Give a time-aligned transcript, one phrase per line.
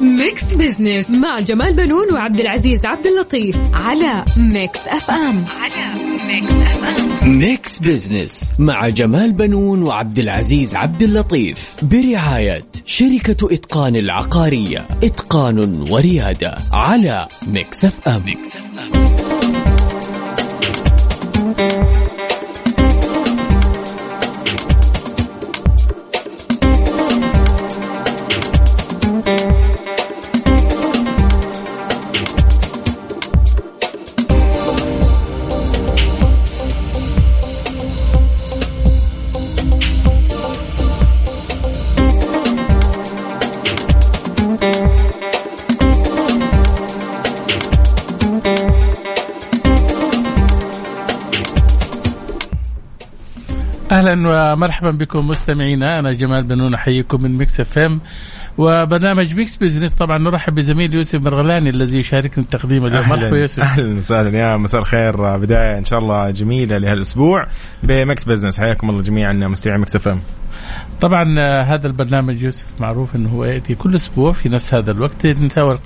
[0.00, 5.46] Mix Business مع جمال بنون وعبد العزيز عبد اللطيف على Mix FM.
[5.46, 5.94] على
[6.26, 7.38] Mix FM.
[7.38, 11.76] Mix Business مع جمال بنون وعبد العزيز عبد اللطيف.
[11.82, 14.88] برعاية شركة إتقان العقارية.
[15.02, 15.58] إتقان
[15.90, 19.39] وريادة على Mix FM, Mix FM.
[54.00, 55.98] أهلا ومرحبا بكم مستمعينا.
[55.98, 58.00] أنا جمال بنون أحييكم من Mix FM.
[58.58, 63.08] وبرنامج Mix Business طبعا نرحب بزميل يوسف مرغلاني الذي يشاركنا التقديم اليوم.
[63.08, 63.60] مرحبا يوسف.
[63.60, 64.38] أهلا وسهلا.
[64.38, 65.36] يا مساء الخير.
[65.36, 67.46] بداية إن شاء الله جميلة لهالأسبوع
[67.82, 68.60] ب Mix Business.
[68.60, 70.20] حياكم الله جميعا مستمعي Mix FM.
[71.00, 75.26] طبعا آه، هذا البرنامج يوسف معروف إنه هو يأتي كل أسبوع في نفس هذا الوقت
[75.26, 75.78] نتناول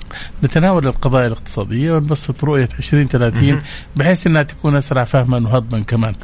[0.43, 3.61] نتناول القضايا الاقتصادية ونبسط رؤية 2030
[3.95, 6.15] بحيث إنها تكون أسرع فهما وهضما كمان.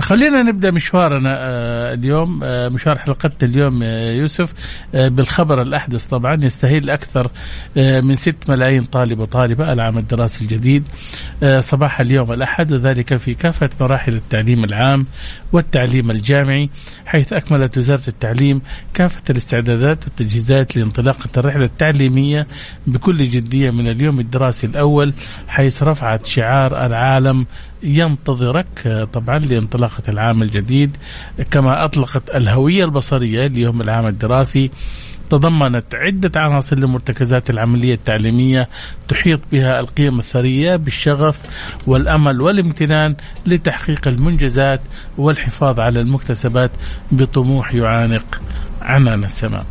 [0.00, 3.82] خلينا نبدأ مشوارنا آه، اليوم آه، مشوار حلقتنا اليوم
[4.20, 4.54] يوسف
[4.94, 7.30] بالخبر الأحدث طبعا يستهل أكثر
[7.76, 10.84] من 6 ملايين طالب وطالبة العام الدراسي الجديد
[11.58, 15.06] صباح اليوم الأحد وذلك في كافة مراحل التعليم العام
[15.52, 16.70] والتعليم الجامعي
[17.06, 18.31] حيث أكملت وزارة التعليم
[18.94, 22.46] كافة الاستعدادات والتجهيزات لانطلاقة الرحلة التعليمية
[22.86, 25.14] بكل جدية من اليوم الدراسي الأول
[25.48, 27.46] حيث رفعت شعار العالم
[27.82, 30.96] ينتظرك طبعا لانطلاقة العام الجديد.
[31.50, 34.70] كما أطلقت الهوية البصرية ليوم العام الدراسي
[35.32, 38.68] تضمنت عدة عناصر لمرتكزات العملية التعليمية
[39.08, 41.38] تحيط بها القيم الثرية بالشغف
[41.86, 43.16] والأمل والامتنان
[43.46, 44.80] لتحقيق المنجزات
[45.18, 46.70] والحفاظ على المكتسبات
[47.12, 48.40] بطموح يعانق
[48.82, 49.66] عنان السماء.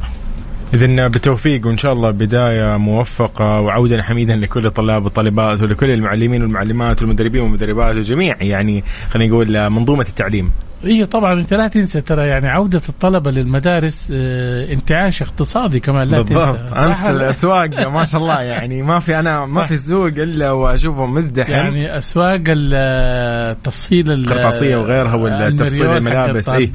[0.74, 7.02] إذا بالتوفيق وإن شاء الله بداية موفقة وعودا حميدا لكل الطلاب والطالبات ولكل المعلمين والمعلمات
[7.02, 10.52] والمدربين والمدربات وجميع يعني خلينا نقول منظومة التعليم.
[10.86, 16.22] أيوه طبعا أنت لا تنسى ترى يعني عودة الطلبة للمدارس آه انتعاش اقتصادي كمان لا
[16.22, 16.59] بالضبط.
[16.59, 18.42] تنسى امس الأسواق ما شاء الله.
[18.52, 21.52] يعني ما في أنا ما في سوق إلا وأشوفه مزدحم.
[21.52, 26.72] يعني أسواق التفصيل القرطاسيه وغيرها والتفصيل الملابس اي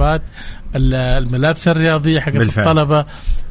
[0.76, 3.04] الملابس الرياضية حقت الطلبة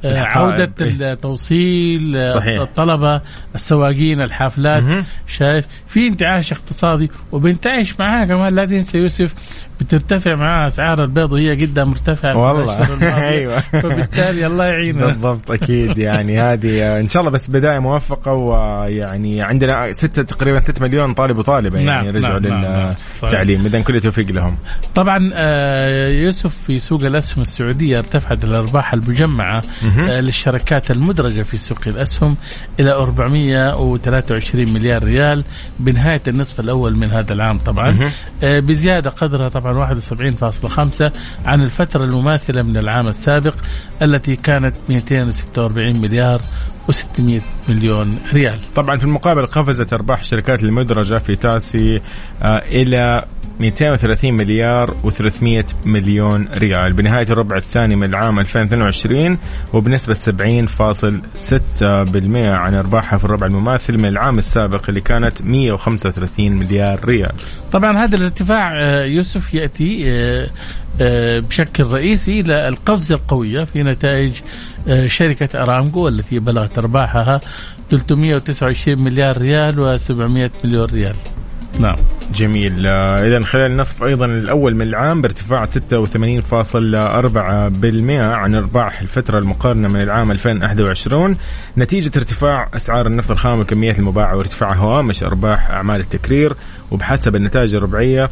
[0.05, 2.61] عودة إيه؟ التوصيل صحيح.
[2.61, 3.22] الطلبة
[3.55, 8.55] السواقين الحافلات شايف؟ في انتعاش اقتصادي وبينتعش معاه كمان.
[8.55, 9.33] لا تنسى يوسف
[9.79, 13.03] بترتفع معاه أسعار البيض وهي جدا مرتفعة والله.
[13.29, 13.59] أيوه.
[13.59, 15.05] فبالتالي الله يعيننا.
[15.05, 20.83] بالضبط أكيد يعني هذه إن شاء الله بس بداية موفقة ويعني عندنا ستة تقريبا 6
[20.83, 22.89] مليون طالب وطالبة يعني نعم رجعوا نعم
[23.23, 23.57] للتعليم.
[23.57, 24.57] نعم اذا كل التوفيق لهم.
[24.95, 25.19] طبعا
[26.07, 29.61] يوسف في سوق الأسهم السعودية ارتفعت الأرباح المجمعة
[29.97, 32.37] للشركات المدرجة في سوق الأسهم
[32.79, 35.43] إلى 423 مليار ريال
[35.79, 38.11] بنهاية النصف الأول من هذا العام طبعا.
[38.43, 41.11] بزيادة قدرها طبعا 71.5
[41.45, 43.55] عن الفترة المماثلة من العام السابق
[44.01, 46.41] التي كانت 246 مليار
[46.91, 48.59] و600 مليون ريال.
[48.75, 52.01] طبعا في المقابل قفزت أرباح الشركات المدرجة في تاسي
[52.43, 53.25] آه إلى
[53.59, 56.93] 230 مليار و300 مليون ريال.
[56.93, 59.37] بنهاية الربع الثاني من العام 2022
[59.73, 67.31] وبنسبة 70.6% عن أرباحها في الربع المماثل من العام السابق اللي كانت 135 مليار ريال.
[67.72, 68.72] طبعا هذا الارتفاع
[69.05, 70.05] يوسف يأتي
[71.49, 74.34] بشكل رئيسي إلى القفزة القوية في نتائج
[75.07, 77.40] شركة أرامكو التي بلغت أرباحها
[77.90, 81.16] 329 مليار ريال و700 مليون ريال.
[81.79, 81.95] نعم
[82.33, 82.87] جميل.
[82.87, 85.69] اذا خلال النصف أيضا الأول من العام بارتفاع 86.4%
[88.11, 91.35] عن أرباح الفترة المقارنة من العام 2021
[91.77, 96.53] نتيجة ارتفاع أسعار النفط الخام والكميات المباعة وارتفاع هوامش أرباح أعمال التكرير
[96.91, 98.29] وبحسب النتائج الربعية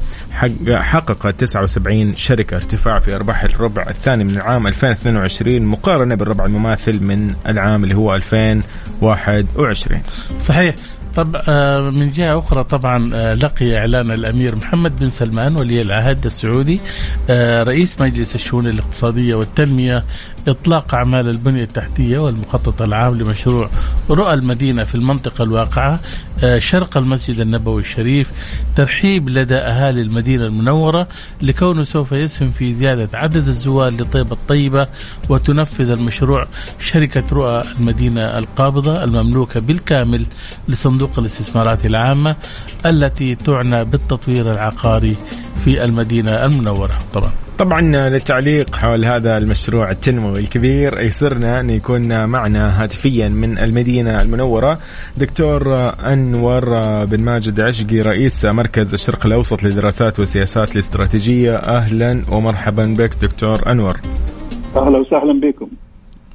[0.69, 7.35] حققت 79 شركة ارتفاع في أرباح الربع الثاني من العام 2022 مقارنة بالربع المماثل من
[7.47, 10.01] العام اللي هو 2021
[10.39, 10.75] صحيح.
[11.15, 16.25] طب آه، من جهة أخرى طبعا آه، لقي إعلان الأمير محمد بن سلمان ولي العهد
[16.25, 16.81] السعودي
[17.29, 20.03] آه، رئيس مجلس الشؤون الاقتصادية والتنمية
[20.47, 23.69] إطلاق أعمال البنية التحتية والمخطط العام لمشروع
[24.09, 25.99] رؤى المدينة في المنطقة الواقعة
[26.57, 28.31] شرق المسجد النبوي الشريف
[28.75, 31.07] ترحيب لدى أهالي المدينة المنورة
[31.41, 34.87] لكونه سوف يسهم في زيادة عدد الزوار لطيبة الطيبة
[35.29, 36.47] وتنفذ المشروع
[36.79, 40.25] شركة رؤى المدينة القابضة المملوكة بالكامل
[40.67, 42.35] لصندوق صندوق الاستثمارات العامة
[42.85, 45.15] التي تعنى بالتطوير العقاري
[45.63, 46.97] في المدينة المنورة.
[47.13, 47.42] طبعا.
[47.63, 54.79] طبعا للتعليق حول هذا المشروع التنموي الكبير يسرنا أن يكون معنا هاتفيا من المدينة المنورة
[55.17, 56.65] دكتور أنور
[57.05, 61.55] بن ماجد عشقي رئيس مركز الشرق الأوسط للدراسات والسياسات الاستراتيجية.
[61.55, 63.97] أهلا ومرحبا بك دكتور أنور.
[64.77, 65.67] أهلا وسهلا بكم.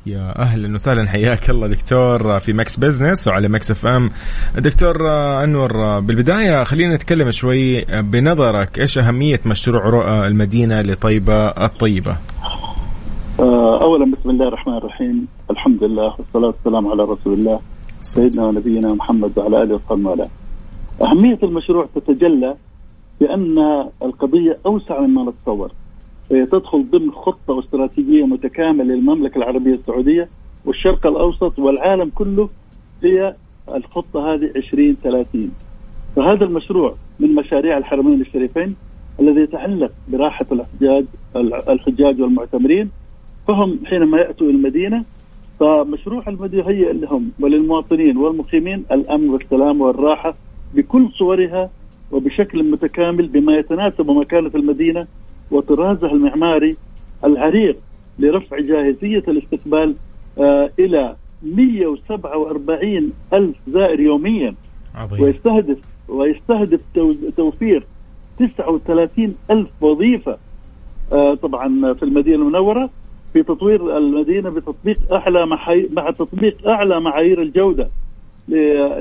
[0.09, 1.09] يا أهلا وسهلا.
[1.09, 4.11] حياك الله دكتور في Mix Business وعلى Mix FM.
[4.59, 4.97] دكتور
[5.45, 12.17] أنور بالبداية خلينا نتكلم شوي بنظرك إيش أهمية مشروع رؤى المدينة لطيبة الطيبة؟
[13.41, 15.27] آه، اولا بسم الله الرحمن الرحيم.
[15.51, 17.61] الحمد لله والصلاة والسلام على رسول الله
[18.03, 20.29] سيدنا ونبينا محمد وعلى آله وصحبه والاه
[21.03, 22.55] أهمية المشروع تتجلى
[23.21, 23.59] بأن
[24.03, 25.73] القضية أوسع مما نتصور.
[26.31, 30.29] تدخل ضمن خطة واستراتيجيه متكاملة للمملكة العربية السعودية
[30.65, 32.49] والشرق الأوسط والعالم كله
[33.03, 33.35] هي
[33.75, 35.51] الخطة هذه 2030
[36.17, 38.75] فهذا المشروع من مشاريع الحرمين الشريفين
[39.21, 41.05] الذي يتعلق براحة الحجاج
[41.69, 42.91] الحجاج والمعتمرين.
[43.49, 45.05] فهم حينما يأتوا المدينة
[45.61, 50.35] فمشروع المدينة يهيئ لهم وللمواطنين والمقيمين الأمن والسلام والراحة
[50.75, 51.71] بكل صورها
[52.13, 55.07] وبشكل متكامل بما يتناسب مكانة المدينة
[55.51, 56.77] وطرازها المعماري
[57.25, 57.77] العريق
[58.19, 59.95] لرفع جاهزية الاستقبال
[60.39, 64.55] آه إلى 147 ألف زائر يوميا.
[64.95, 65.23] عظيم.
[65.25, 65.79] ويستهدف
[66.09, 66.81] ويستهدف
[67.37, 67.87] توفير
[68.39, 70.39] 39 ألف وظيفة.
[71.13, 72.91] آه طبعا في المدينة المنورة
[73.33, 75.47] في تطوير المدينة بتطبيق أعلى
[75.97, 77.89] مع تطبيق أعلى معايير الجودة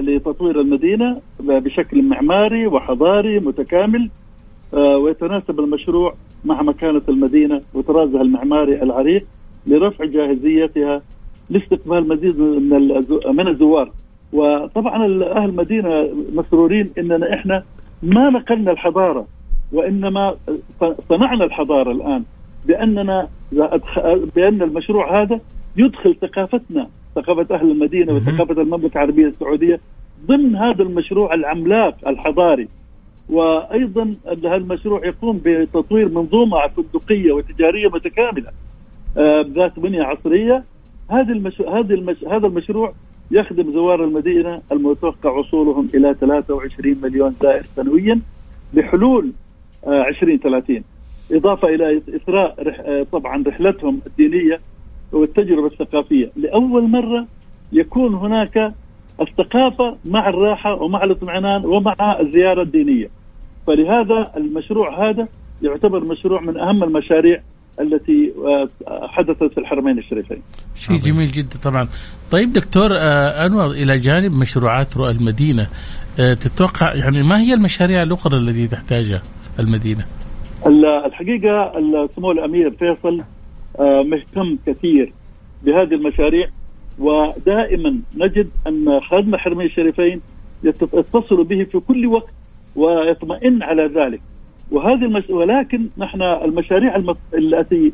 [0.02, 4.10] لتطوير المدينة بشكل معماري وحضاري متكامل.
[4.74, 6.14] ويتناسب المشروع
[6.46, 9.26] مع مكانة المدينة وطرازها المعماري العريق
[9.68, 11.02] لرفع جاهزيتها
[11.50, 13.04] لاستقبال مزيد من
[13.36, 13.92] من الزوار.
[14.34, 17.64] وطبعا أهل المدينة مسرورين إننا إحنا
[18.04, 19.28] ما نقلنا الحضارة
[19.74, 20.36] وإنما
[21.10, 22.24] صنعنا الحضارة الآن
[22.68, 23.28] بأننا
[24.36, 25.40] بأن المشروع هذا
[25.78, 29.80] يدخل ثقافتنا ثقافة أهل المدينة وثقافة المملكة العربية السعودية
[30.28, 32.68] ضمن هذا المشروع العملاق الحضاري.
[33.30, 38.52] وأيضا هذا المشروع يقوم بتطوير منظومة فندقية وتجارية متكاملة
[39.18, 40.64] آه، ذات بنية عصرية.
[41.10, 41.62] هذه المش...
[41.62, 42.24] هذه المش...
[42.24, 42.94] هذا المشروع
[43.32, 48.20] يخدم زوار المدينة المتوقع وصولهم إلى 23 مليون زائر سنويا
[48.74, 49.32] بحلول
[49.88, 50.82] 2030 آه،
[51.32, 52.80] إضافة إلى إثراء رح...
[52.80, 54.60] آه، طبعا رحلتهم الدينية
[55.12, 56.32] والتجربة الثقافية.
[56.36, 57.26] لأول مرة
[57.72, 58.74] يكون هناك
[59.22, 63.10] الثقافة مع الراحة ومع الاطمئنان ومع الزيارة الدينية.
[63.68, 65.28] فلهذا المشروع هذا
[65.62, 67.42] يعتبر مشروع من أهم المشاريع
[67.80, 68.34] التي
[68.88, 70.42] آه، حدثت في الحرمين الشريفين.
[70.76, 71.88] شيء جميل جدا طبعا.
[72.32, 75.68] طيب دكتور آه، أنور إلى جانب مشروعات رؤى المدينة
[76.20, 79.22] آه، تتوقع يعني ما هي المشاريع الأخرى التي تحتاجها
[79.60, 80.06] المدينة؟
[81.06, 81.72] الحقيقة
[82.16, 83.24] سمو الأمير فيصل
[83.80, 85.14] مهتم كثير
[85.64, 86.48] بهذه المشاريع
[87.00, 90.22] ودائما نجد أن خادم الحرمين الشريفين
[90.64, 92.34] يتصل به في كل وقت
[92.78, 94.22] ويطمئن على ذلك.
[94.72, 95.30] وهذه المش...
[95.30, 97.18] ولكن نحن المشاريع المت...
[97.34, 97.94] التي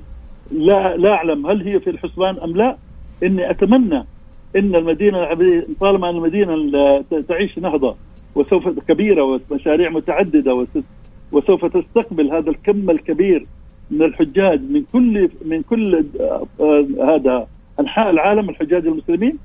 [0.52, 2.78] لا لا أعلم هل هي في الحسبان أم لا.
[3.24, 4.06] إني أتمنى
[4.56, 5.28] إن المدينة
[5.80, 7.96] طالما أن المدينة تعيش نهضة
[8.36, 10.68] وسوف كبيرة ومشاريع متعددة وس...
[11.32, 13.46] وسوف تستقبل هذا الكم الكبير
[13.92, 16.86] من الحجاج من كل من كل آه، آه،
[17.16, 17.48] هذا
[17.80, 19.38] أنحاء العالم الحجاج المسلمين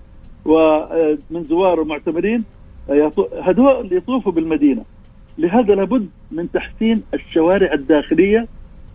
[0.44, 2.44] ومن زوار ومعتمرين
[3.42, 4.84] هذول يطوفوا بالمدينة.
[5.38, 8.46] لهذا لابد من تحسين الشوارع الداخلية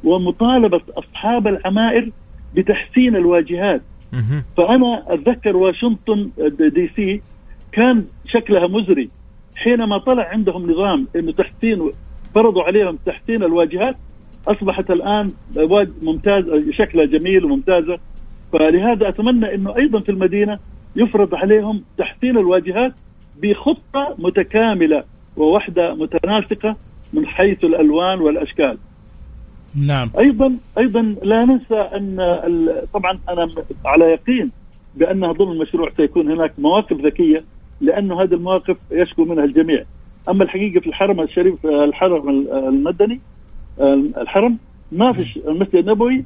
[0.03, 2.11] ومطالبة أصحاب العمائر
[2.55, 3.81] بتحسين الواجهات.
[4.57, 7.21] فأنا أتذكر واشنطن دي سي
[7.71, 9.09] كان شكلها مزري.
[9.55, 11.91] حينما طلع عندهم نظام إنه تحسين
[12.35, 13.95] فرضوا عليهم تحسين الواجهات
[14.47, 15.31] أصبحت الآن
[16.01, 17.97] ممتاز شكلها جميل وممتازة.
[18.53, 20.59] فلهذا أتمنى إنه أيضا في المدينة
[20.95, 22.93] يفرض عليهم تحسين الواجهات
[23.41, 25.03] بخطة متكاملة.
[25.37, 26.75] ووحدة متناسقة
[27.13, 28.77] من حيث الألوان والأشكال.
[29.75, 30.09] نعم.
[30.19, 32.17] أيضا أيضا لا ننسى أن
[32.93, 33.49] طبعا أنا
[33.85, 34.51] على يقين
[34.95, 37.43] بأنها ضمن المشروع سيكون هناك مواقف ذكية
[37.81, 39.83] لأنه هذه المواقف يشكو منها الجميع.
[40.29, 43.19] أما الحقيقة في الحرم الشريف الحرم المدني
[44.17, 44.57] الحرم
[44.91, 46.23] ما فيش المسجد النبوي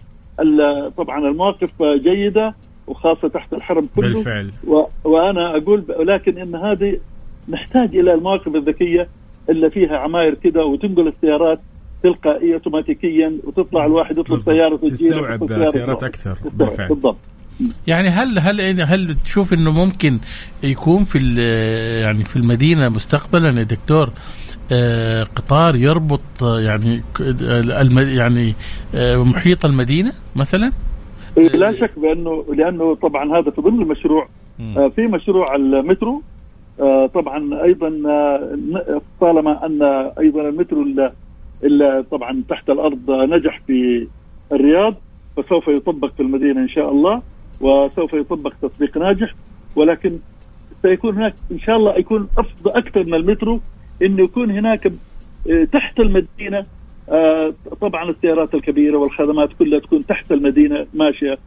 [0.98, 2.56] طبعا المواقف جيدة
[2.88, 4.84] وخاصة تحت الحرم كله بالفعل و...
[5.04, 7.00] وأنا أقول ولكن إن هذه
[7.50, 9.08] نحتاج إلى المواقف الذكية
[9.50, 11.60] اللي فيها عماير كده وتنقل السيارات
[12.04, 16.38] تلقائيا اوتوماتيكيا وتطلع الواحد يطلب سيارة تستوعب سيارات أكثر.
[16.54, 16.88] بالفعل.
[16.88, 17.18] بالضبط.
[17.88, 20.18] يعني هل هل هل تشوف إنه ممكن
[20.64, 21.18] يكون في
[22.04, 24.10] يعني في المدينة مستقبلا يا دكتور
[24.72, 27.02] آه قطار يربط يعني
[27.98, 28.54] يعني
[28.96, 30.72] آه محيط المدينة مثلا؟
[31.38, 34.28] لا شك بانه لأنه طبعا هذا في ضمن المشروع
[34.60, 36.37] آه في مشروع المترو آه
[37.14, 39.82] طبعا أيضا آه طالما أن
[40.20, 40.86] أيضا المترو
[41.64, 44.08] اللي طبعا تحت الأرض نجح في
[44.52, 44.96] الرياض
[45.38, 47.22] فسوف يطبق في المدينة إن شاء الله
[47.62, 49.34] وسوف يطبق تطبيق ناجح.
[49.76, 50.18] ولكن
[50.82, 53.60] سيكون هناك إن شاء الله يكون افضل أكثر من المترو
[54.02, 54.92] انه يكون هناك
[55.50, 56.66] آه، تحت المدينة
[57.10, 61.38] آه، طبعا السيارات الكبيرة والخدمات كلها تكون تحت المدينة ماشية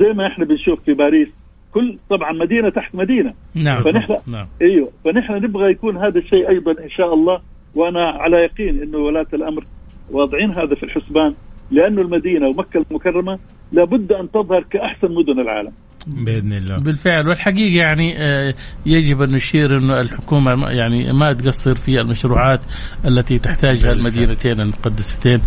[0.00, 1.28] زي ما إحنا بنشوف في باريس.
[1.74, 3.34] كل طبعا مدينة تحت مدينة.
[3.54, 3.82] نعم.
[3.82, 4.46] فنحن نعم.
[4.62, 4.90] إيوه.
[5.04, 7.40] فنحن نبغى يكون هذا الشيء أيضا إن شاء الله.
[7.74, 9.64] وأنا على يقين إنه ولاة الأمر
[10.10, 11.34] واضعين هذا في الحسبان
[11.70, 13.38] لأنه المدينة ومكة المكرمة
[13.72, 15.72] لابد أن تظهر كأحسن مدن العالم.
[16.06, 16.78] بإذن الله.
[16.78, 17.28] بالفعل.
[17.28, 18.54] والحقيقة يعني آه،
[18.86, 22.60] يجب أن نشير إنه الحكومة يعني ما تقصر في المشروعات
[23.06, 25.40] التي تحتاجها المدينتين المقدستين.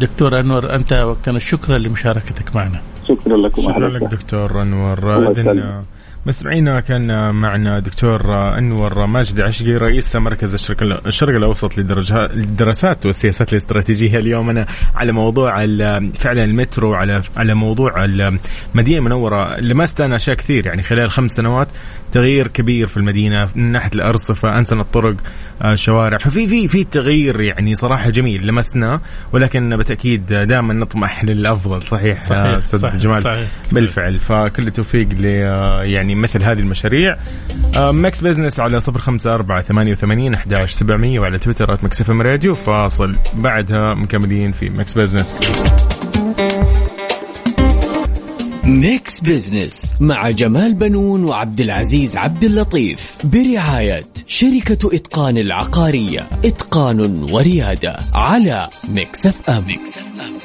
[0.00, 2.80] دكتور أنور أنت وقتنا شكرا لمشاركتك معنا.
[3.10, 3.62] شكرا لكم.
[3.62, 5.32] شكرا لك دكتور انور
[6.26, 14.18] مستمعينا كان معنا دكتور أنور ماجد عشقي رئيس مركز الشرق, الشرق الأوسط للدراسات والسياسات الاستراتيجية
[14.18, 14.50] اليوم.
[14.50, 15.50] أنا على موضوع
[16.14, 20.66] فعلا المترو على على موضوع المدينة المنوره ما استنى أشياء كثير.
[20.66, 21.68] يعني خلال خمس سنوات
[22.12, 25.16] تغيير كبير في المدينة من ناحية الأرصفة انسن الطرق
[25.64, 29.00] الشوارع ففي في في تغيير يعني صراحة جميل لمسنا
[29.32, 31.86] ولكن بالتاكيد دائما نطمح للأفضل.
[31.86, 34.18] صحيح صحيح أستاذ جمال؟ صحيح بالفعل.
[34.18, 35.24] فكل التوفيق ل
[35.90, 37.16] يعني مثل هذه المشاريع.
[37.76, 42.54] Mix Business على صفر خمسة أربعة ثمانية وثمانين أحداش سبعمية وعلى تويتر Mix FM Radio
[42.54, 43.16] فاصل.
[43.34, 45.40] بعدها مكملين في Mix Business
[48.64, 53.18] Mix Business مع جمال بنون وعبد العزيز عبد اللطيف.
[53.24, 56.28] برعاية شركة إتقان العقارية.
[56.44, 60.40] إتقان وريادة على Mix FM, Mix FM.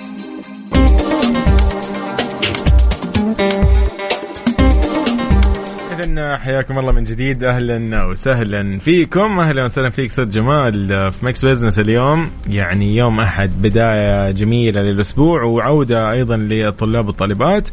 [6.38, 7.44] حياكم الله من جديد.
[7.44, 9.40] أهلا وسهلا فيكم.
[9.40, 12.32] أهلا وسهلا فيك أستاذ جمال في Mix Business اليوم.
[12.50, 17.70] يعني يوم أحد بداية جميلة للأسبوع وعودة أيضا للطلاب والطالبات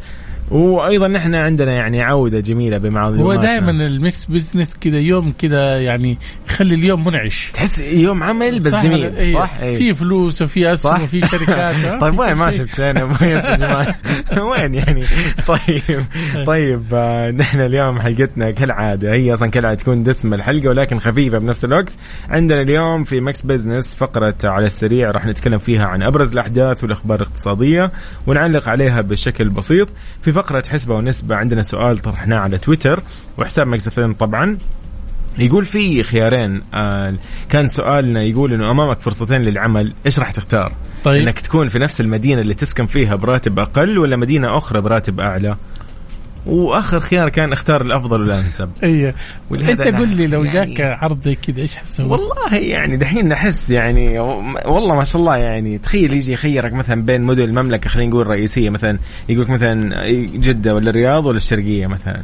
[0.50, 5.80] وأيضا نحن عندنا يعني عودة جميلة بمعاض هو دائما ال Mix Business كذا يوم كذا
[5.80, 6.18] يعني
[6.48, 7.50] يخلي اليوم منعش.
[7.54, 9.16] تحس يوم عمل بس صح؟ جميل.
[9.16, 9.34] أيه.
[9.34, 9.76] صح أيه.
[9.76, 13.94] في فلوس وفي أسهم وفي شركات طيب وين ما شفت أنا يا جماعة؟
[14.50, 15.04] وين يعني؟
[15.46, 16.04] طيب
[16.46, 21.64] طيب آه نحن اليوم حلقتنا كالعادة هي أصلا كالعادة تكون دسمه الحلقة ولكن خفيفة بنفس
[21.64, 21.92] الوقت.
[22.30, 27.20] عندنا اليوم في Mix Business فقرة على السريع راح نتكلم فيها عن أبرز الأحداث والأخبار
[27.20, 27.92] الاقتصادية
[28.26, 29.88] ونعلق عليها بشكل بسيط.
[30.22, 33.02] في فقرة حسبة ونسبة عندنا سؤال طرحناه على تويتر
[33.38, 34.58] وحساب مكسفين طبعا
[35.38, 37.14] يقول في خيارين آه
[37.50, 40.72] كان سؤالنا يقول إنه أمامك فرصتين للعمل إيش راح تختار؟
[41.04, 45.20] طيب إنك تكون في نفس المدينة اللي تسكن فيها براتب أقل ولا مدينة أخرى براتب
[45.20, 45.56] أعلى؟
[46.46, 49.14] وآخر خيار كان اختار الأفضل والانسب أيوه
[49.52, 53.70] أنت قل لي لو يعني جاك عرض زي كذا إيش حسوي؟ والله يعني دحين نحس
[53.70, 54.18] يعني
[54.66, 58.70] والله ما شاء الله يعني تخيل يجي يخيرك مثلا بين مدن المملكة خلينا نقول رئيسيه
[58.70, 62.22] مثلا يقولك مثلا جدة ولا الرياض ولا الشرقية مثلا.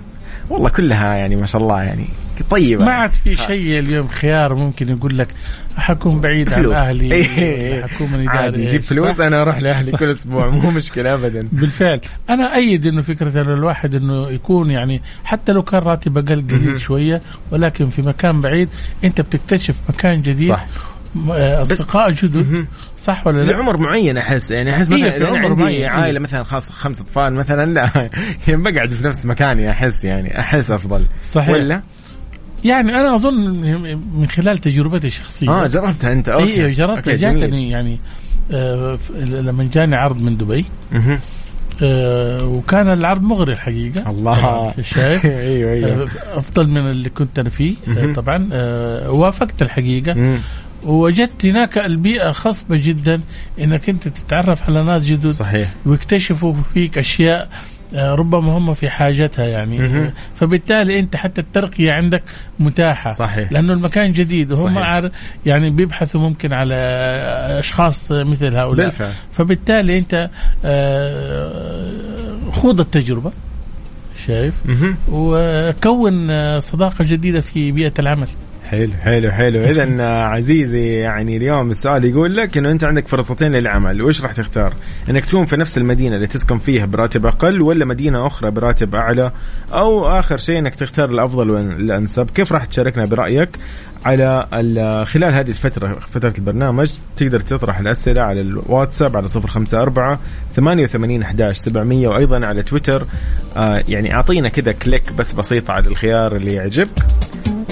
[0.50, 2.04] والله كلها يعني ما شاء الله يعني
[2.42, 2.84] طيبة.
[2.84, 5.28] ما عاد في شيء اليوم خيار ممكن يقول لك
[5.76, 7.86] حكون بعيد عن أهلي إيه.
[7.86, 11.48] حكون من عادي يجيب فلوس أنا أروح لأهلي كل أسبوع مو مشكلة ابدا.
[11.52, 12.00] بالفعل.
[12.30, 16.80] أنا أيد إنه فكرة إنه الواحد إنه يكون يعني حتى لو كان راتب أقل قليل
[16.80, 18.68] شوية ولكن في مكان بعيد
[19.04, 20.48] أنت بتكتشف مكان جديد.
[20.48, 20.66] صح.
[21.28, 22.66] أصدقاء جدد.
[22.98, 26.42] صح ولا لا؟ لعمر معين أحس يعني أحس مثلا في عمر عندي معين عائلة مثلا
[26.42, 28.10] خاص خمس أطفال مثلا لا
[28.48, 31.04] يعني بقعد في نفس مكاني أحس يعني أحس أفضل.
[31.22, 31.50] صحيح.
[31.50, 31.82] ولا؟
[32.64, 33.34] يعني أنا أظن
[34.14, 35.48] من خلال تجربتي الشخصية.
[35.48, 36.28] آه جربتها أنت.
[36.28, 36.66] أوكي.
[36.66, 37.16] اي جربتها.
[37.16, 38.00] جاتني يعني
[38.52, 40.64] آه لما جاني عرض من دبي.
[41.82, 44.10] آه وكان العرض مغري الحقيقة.
[44.10, 44.74] الله.
[44.80, 46.02] شايف؟ أيوه أيوه.
[46.02, 47.74] آه، أفضل من اللي كنت أنا فيه.
[47.88, 48.12] آه،.
[48.12, 48.48] طبعا.
[48.52, 50.14] آه، وافقت الحقيقة.
[50.14, 50.38] مم.
[50.84, 53.20] وجدت هناك البيئة خصبة جدا
[53.60, 55.74] إنك أنت تتعرف على ناس جدد صحيح.
[55.86, 57.48] ويكتشفوا فيك أشياء
[57.94, 60.12] ربما هم في حاجتها يعني مهم.
[60.34, 62.22] فبالتالي انت حتى الترقية عندك
[62.60, 63.52] متاحة صحيح.
[63.52, 64.78] لأنه المكان جديد وهم.
[64.78, 65.10] عار
[65.46, 66.74] يعني بيبحثوا ممكن على
[67.58, 70.30] أشخاص مثل هؤلاء بالفعل فبالتالي انت
[70.64, 71.92] آه،
[72.52, 73.32] خوض التجربة
[74.26, 74.96] شايف مهم.
[75.12, 78.28] وكون آه، صداقة جديدة في بيئة العمل
[78.70, 79.60] حلو حلو حلو.
[79.70, 84.02] اذا عزيزي يعني اليوم السؤال يقول لك إنه أنت عندك فرصتين للعمل.
[84.02, 84.74] وش راح تختار؟
[85.10, 89.32] إنك تكون في نفس المدينة اللي تسكن فيها براتب أقل ولا مدينة أخرى براتب أعلى؟
[89.72, 92.30] أو آخر شيء إنك تختار الأفضل والأنسب.
[92.30, 93.48] كيف راح تشاركنا برأيك
[94.04, 99.82] على ال- خلال هذه الفترة فترة البرنامج؟ تقدر تطرح الأسئلة على الواتساب على صفر خمسة
[99.82, 100.20] أربعة
[100.54, 103.06] ثمانية وثمانين أحداش سبعمية وأيضا على تويتر.
[103.56, 106.88] آه يعني أعطينا كذا كليك بس بسيطة على الخيار اللي يعجبك.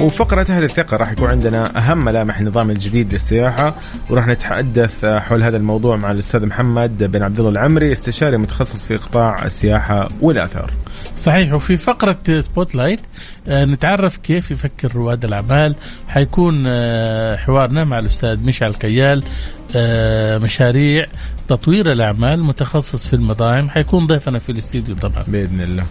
[0.00, 3.74] وفقرة أهل الثقة راح يكون عندنا أهم ملامح النظام الجديد للسياحة
[4.10, 8.96] وراح نتحدث حول هذا الموضوع مع الأستاذ محمد بن عبد الله العمري استشاري متخصص في
[8.96, 10.72] قطاع السياحة والآثار.
[11.16, 13.00] صحيح وفي فقرة Spotlight
[13.48, 15.76] آه، نتعرف كيف يفكر رواد الأعمال
[16.08, 19.22] حيكون آه، حوارنا مع الأستاذ مشعل كيال
[19.76, 21.06] آه، مشاريع
[21.48, 23.68] تطوير الأعمال متخصص في المطاعم.
[23.68, 25.24] حيكون ضيفنا في الاستديو طبعا.
[25.26, 25.86] بإذن الله.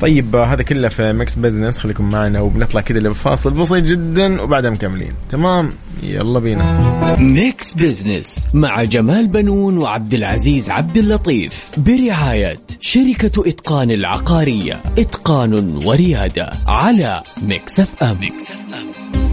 [0.00, 1.78] طيب آه، هذا كله في Mix Business.
[1.78, 5.12] خليكم معنا وبنطلع كذا لفاصل بسيط جدا وبعدها مكملين.
[5.28, 5.70] تمام؟
[6.02, 7.16] يلا بينا.
[7.18, 11.70] Mix Business مع جمال بنون وعبد العزيز عبد اللطيف.
[11.76, 14.82] برعاية شركة إتقان العقارية.
[14.98, 18.18] إتقان وريادة على Mix FM.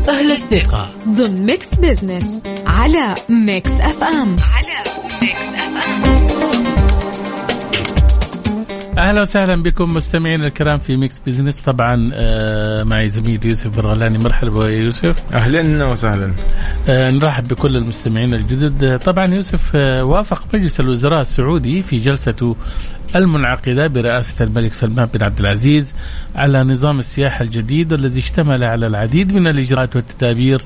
[0.09, 0.87] أهل الثقة.
[1.07, 4.35] ضمن Mix Business على Mix FM.
[4.39, 4.77] على
[5.21, 5.46] Mix
[5.79, 6.26] 哎。
[8.97, 14.83] أهلا وسهلا بكم مستمعينا الكرام في ميكس بزنس طبعا آه، معي زميل يوسف برغلاني مرحبا يا
[14.83, 15.33] يوسف.
[15.33, 16.33] أهلا وسهلا.
[16.89, 18.83] آه، نرحب بكل المستمعين الجدد.
[18.83, 22.55] آه، طبعا يوسف آه، وافق مجلس الوزراء السعودي في جلسته
[23.15, 25.95] المنعقدة برئاسة الملك سلمان بن عبد العزيز
[26.35, 30.61] على نظام السياحة الجديد والذي اشتمل على العديد من الإجراءات والتدابير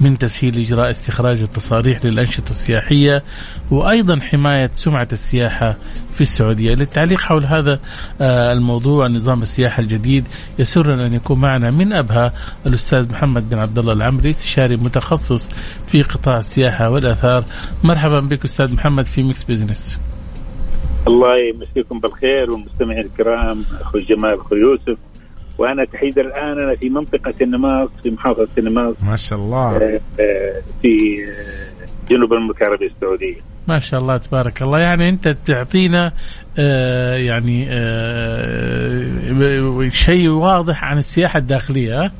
[0.00, 3.22] من تسهيل إجراء استخراج التصاريح للأنشطة السياحية
[3.70, 5.76] وأيضا حماية سمعة السياحة
[6.14, 6.74] في السعودية.
[6.74, 7.75] للتعليق حول هذا
[8.20, 12.32] آه، الموضوع نظام السياحة الجديد يسرنا أن يكون معنا من أبها
[12.66, 15.50] الأستاذ محمد بن عبد الله العمري استشاري متخصص
[15.86, 17.44] في قطاع السياحة والآثار.
[17.84, 20.00] مرحبا بك أستاذ محمد في ميكس بزنس
[21.08, 24.98] الله يمسيكم بالخير والمستمعين الكرام أخوي جمال أخوي يوسف.
[25.58, 28.94] وأنا تحديدا الآن أنا في منطقة النماص في محافظة النماص.
[29.02, 29.76] ما شاء الله.
[29.76, 30.88] آه، آه، في
[32.10, 33.40] جنوب المملكة العربية السعودية.
[33.68, 34.78] ما شاء الله تبارك الله.
[34.78, 36.12] يعني أنت تعطينا
[37.16, 38.96] يعني آه
[39.90, 42.12] شيء واضح عن السياحة الداخلية؟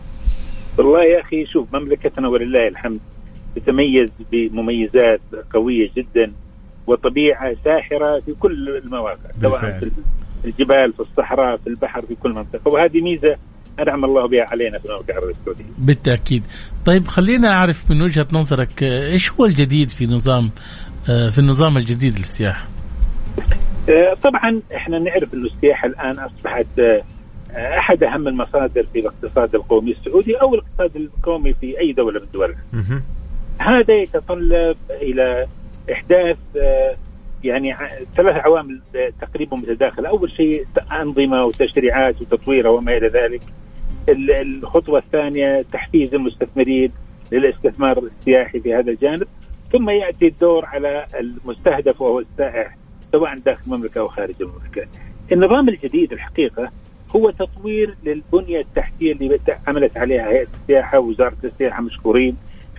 [0.78, 3.00] والله يا أخي شوف مملكتنا ولله الحمد
[3.56, 5.20] تتميز بمميزات
[5.54, 6.32] قوية جدا
[6.86, 9.78] وطبيعة ساحرة في كل المواقع سواء.
[9.80, 9.90] في
[10.44, 13.36] الجبال في الصحراء في البحر في كل منطقة وهذه ميزة
[13.80, 15.64] أنعم الله بها علينا في المملكه العربيه السعوديه.
[15.78, 16.42] بالتأكيد
[16.86, 20.50] طيب خلينا أعرف من وجهة نظرك آه، إيش هو الجديد في نظام
[21.08, 22.64] آه في النظام الجديد للسياحة
[23.38, 23.75] آه،
[24.22, 27.02] طبعا إحنا نعرف ان السياحة الآن أصبحت آه،
[27.78, 32.54] أحد أهم المصادر في الاقتصاد القومي السعودي أو الاقتصاد القومي في أي دولة من.
[32.72, 33.02] مهم.
[33.58, 35.46] هذا يتطلب إلى
[35.92, 36.96] إحداث آه،
[37.44, 37.76] يعني
[38.16, 43.40] ثلاث عوامل آه، تقريبا متداخله، أول شيء أنظمة وتشريعات وتطويرها وما إلى ذلك.
[44.08, 44.30] ال-
[44.64, 46.92] الخطوة الثانية تحفيز المستثمرين
[47.32, 49.26] للاستثمار السياحي في هذا الجانب،
[49.72, 52.76] ثم يأتي الدور على المستهدف وهو السائح
[53.12, 54.86] سواء داخل المملكة أو خارج المملكة.
[55.32, 56.70] النظام الجديد الحقيقة
[57.16, 62.36] هو تطوير للبنية التحتية اللي عملت عليها هيئة السياحة ووزاره السياحة مشكورين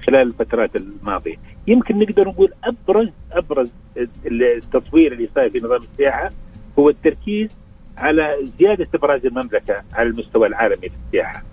[0.08, 1.36] خلال الفترات الماضية.
[1.68, 3.72] يمكن نقدر نقول ابرز أبرز
[4.26, 6.30] التطوير اللي صاير في نظام السياحة
[6.80, 7.58] هو التركيز
[7.98, 11.44] على زيادة إبراز المملكة على المستوى العالمي في السياحة.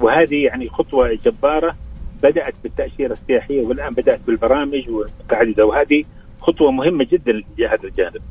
[0.00, 1.74] وهذه يعني خطوة جبارة
[2.22, 6.04] بدأت بالتأشيرة السياحية والآن بدأت بالبرامج والمتعدده وهذه
[6.46, 8.22] خطوة مهمة جدا في هذا الجانب.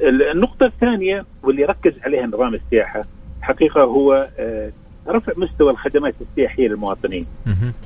[0.00, 3.04] النقطة الثانية واللي ركز عليها نظام السياحة
[3.42, 4.72] حقيقة هو آه،
[5.08, 7.26] رفع مستوى الخدمات السياحية للمواطنين.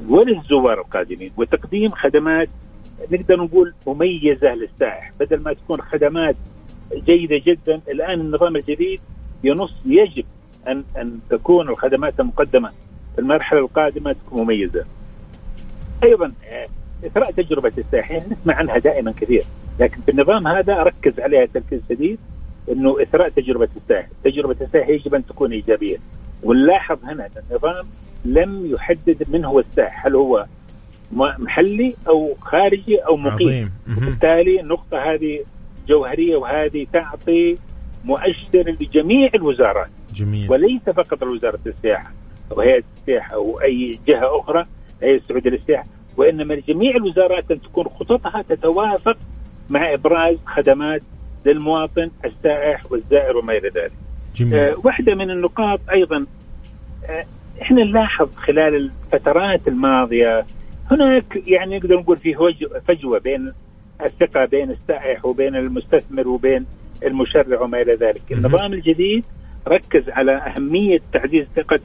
[0.09, 2.49] وللزوار القادمين وتقديم خدمات
[3.11, 6.37] نقدر نقول مميزة للسائح بدل ما تكون خدمات
[6.95, 9.01] جيدة جدا الآن النظام الجديد
[9.45, 10.25] ينص يجب
[10.68, 12.71] أن أن تكون الخدمات المقدمة
[13.18, 14.85] المرحلة القادمة تكون مميزة.
[16.05, 16.66] أيضا آه،
[17.07, 19.45] إثراء تجربة السائحين نسمع عنها دائما كثير،
[19.81, 22.19] لكن في النظام هذا ركز عليها تركيز شديد
[22.69, 25.97] إنه إثراء تجربة السائح، تجربة السائح يجب أن تكون إيجابية.
[26.43, 27.87] ونلاحظ هنا إن النظام
[28.25, 30.47] لم يحدد من هو السائح، هل هو
[31.13, 35.45] محلي أو خارجي أو مقيم؟ وبالتالي النقطة هذه
[35.89, 37.57] جوهرية وهذه تعطي
[38.05, 39.91] مؤشر لجميع الوزارات.
[40.15, 40.51] جميل.
[40.51, 42.13] وليس فقط وزارة السياحة.
[42.53, 44.67] أو هيئه السياحة أو أي جهة أخرى
[45.03, 45.87] هيئة السعودية للسياحة.
[46.17, 49.17] وإنما لجميع الوزارات أن تكون خططها تتوافق
[49.70, 51.03] مع إبراز خدمات
[51.46, 53.92] للمواطن السائح والزائر وما إلى ذلك.
[54.37, 54.55] جميل.
[54.55, 56.27] آه واحدة من النقاط أيضا
[57.07, 57.25] آه
[57.62, 60.46] إحنا نلاحظ خلال الفترات الماضية
[60.90, 62.35] هناك يعني نقدر نقول في
[62.88, 63.53] فجوة بين
[64.05, 66.66] الثقة بين السائح وبين المستثمر وبين
[67.07, 69.25] المشرع وما إلى ذلك، النظام الجديد
[69.68, 71.81] ركز على أهمية تعزيز ثقة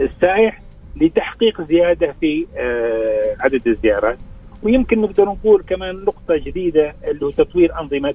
[0.00, 0.60] السائح
[0.96, 4.18] لتحقيق زيادة في آه، عدد الزيارات
[4.62, 8.14] ويمكن نقدر نقول كمان نقطة جديدة اللي هو تطوير أنظمة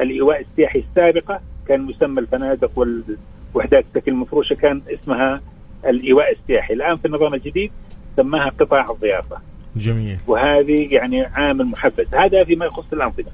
[0.00, 1.40] الإيواء السياحي السابقة.
[1.68, 5.40] كان مسمى الفنادق والوحدات السكن المفروشه كان اسمها
[5.86, 7.70] الإيواء السياحي، الآن في النظام الجديد
[8.16, 9.36] سماها قطاع الضيافة.
[9.76, 10.18] جميل.
[10.26, 12.14] وهذه يعني عامل محفز.
[12.14, 13.30] هذا فيما يخص الأنظمة.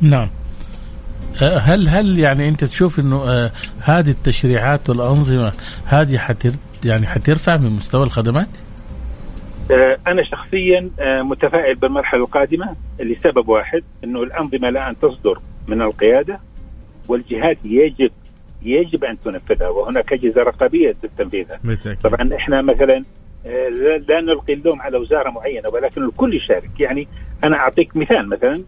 [0.00, 0.28] نعم.
[1.42, 5.52] أه، هل هل يعني أنت تشوف إنه آه هذه التشريعات والأنظمة
[5.84, 6.50] هذه حتر
[6.84, 8.58] يعني حترفع من مستوى الخدمات؟
[9.70, 16.40] آه أنا شخصيا آه متفائل بالمرحلة القادمة لسبب واحد إنه الأنظمة الآن تصدر من القيادة
[17.08, 18.10] والجهات يجب
[18.62, 21.60] يجب أن تنفذها وهناك أجهزة رقابية تنفيذها.
[22.04, 23.04] طبعا إحنا مثلا
[23.46, 23.68] آه،
[24.08, 26.80] لا نلقي اللوم على وزارة معينة ولكن الكل يشارك.
[26.80, 27.08] يعني
[27.44, 28.62] أنا أعطيك مثال مثلا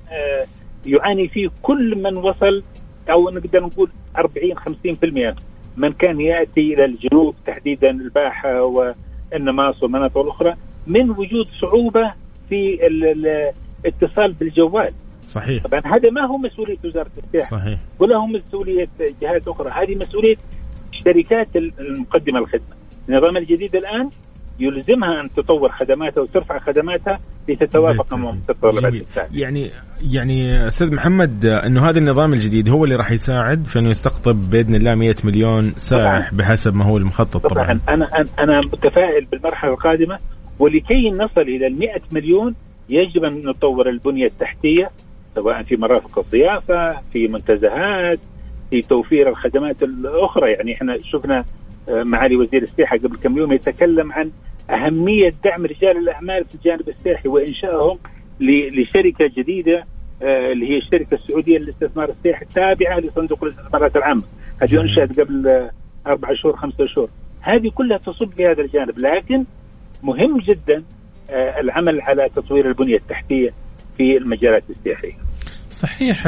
[0.86, 2.62] يعاني فيه كل من وصل
[3.10, 4.54] أو نقدر نقول 40
[5.34, 5.34] 50%
[5.76, 8.62] من كان يأتي إلى الجنوب تحديدا الباحة
[9.32, 10.54] والنماص والمناطق الاخرى
[10.86, 12.12] من وجود صعوبة
[12.48, 12.78] في
[13.84, 14.92] الاتصال بالجوال.
[15.26, 15.62] صحيح.
[15.62, 17.78] طبعا هذا ما هو مسؤولية وزارة السياحه صحيح.
[17.98, 18.88] ولا هو مسؤولية
[19.22, 19.70] جهات أخرى.
[19.70, 20.36] هذه مسؤولية
[20.92, 22.76] الشركات المقدمة الخدمه
[23.08, 24.10] النظام الجديد الآن
[24.60, 29.70] يلزمها أن تطور خدماتها وترفع خدماتها لتتوافق مع متطلبات يعني
[30.12, 34.74] يعني أستاذ محمد أنه هذا النظام الجديد هو اللي راح يساعد في أنه يستقطب بإذن
[34.74, 37.80] الله 100 مليون سائح بحسب ما هو المخطط طبعا, طبعا.
[37.88, 40.18] أنا أنا متفائل بالمرحلة القادمة.
[40.58, 42.54] ولكي نصل إلى ال 100 مليون
[42.88, 44.90] يجب أن نطور البنية التحتية
[45.34, 48.18] سواء في مرافق الضيافة في منتزهات
[48.70, 50.52] في توفير الخدمات الأخرى.
[50.52, 51.44] يعني إحنا شفنا
[51.88, 54.30] معالي وزير السياحة قبل كم يوم يتكلم عن
[54.70, 57.98] أهمية دعم رجال الأعمال في الجانب السياحي وإنشائهم
[58.40, 59.84] لشركة جديدة
[60.22, 64.22] آه، اللي هي الشركة السعودية للاستثمار السياحي التابعة لصندوق الاستثمارات العامة.
[64.62, 65.70] هذه أنشأت قبل آه،
[66.06, 67.08] أربع شهور خمسة شهور.
[67.40, 69.44] هذه كلها تصب في هذا الجانب لكن
[70.02, 70.84] مهم جدا
[71.30, 73.50] آه، العمل على تطوير البنية التحتية
[73.96, 75.12] في المجالات السياحية.
[75.70, 76.26] صحيح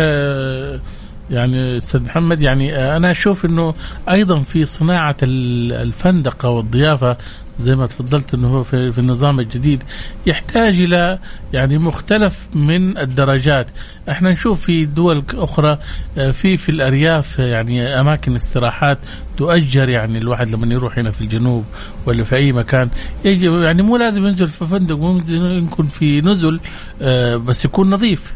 [1.31, 3.75] يعني أستاذ محمد يعني آه، أنا أشوف إنه
[4.11, 7.17] أيضا في صناعة الفندقة والضيافة
[7.59, 9.83] زي ما تفضلت إنه هو في, النظام الجديد
[10.27, 11.19] يحتاج إلى
[11.53, 13.71] يعني مختلف من الدرجات.
[14.09, 15.79] إحنا نشوف في دول أخرى
[16.19, 18.99] آه، في في الأرياف يعني أماكن استراحات
[19.37, 21.65] تؤجر يعني الواحد لما يروح هنا في الجنوب
[22.07, 22.89] ولا في أي مكان.
[23.25, 26.61] يجب يعني مو لازم ينزل في فندق ممكن يكون في نزل
[27.03, 28.35] آه، بس يكون نظيف.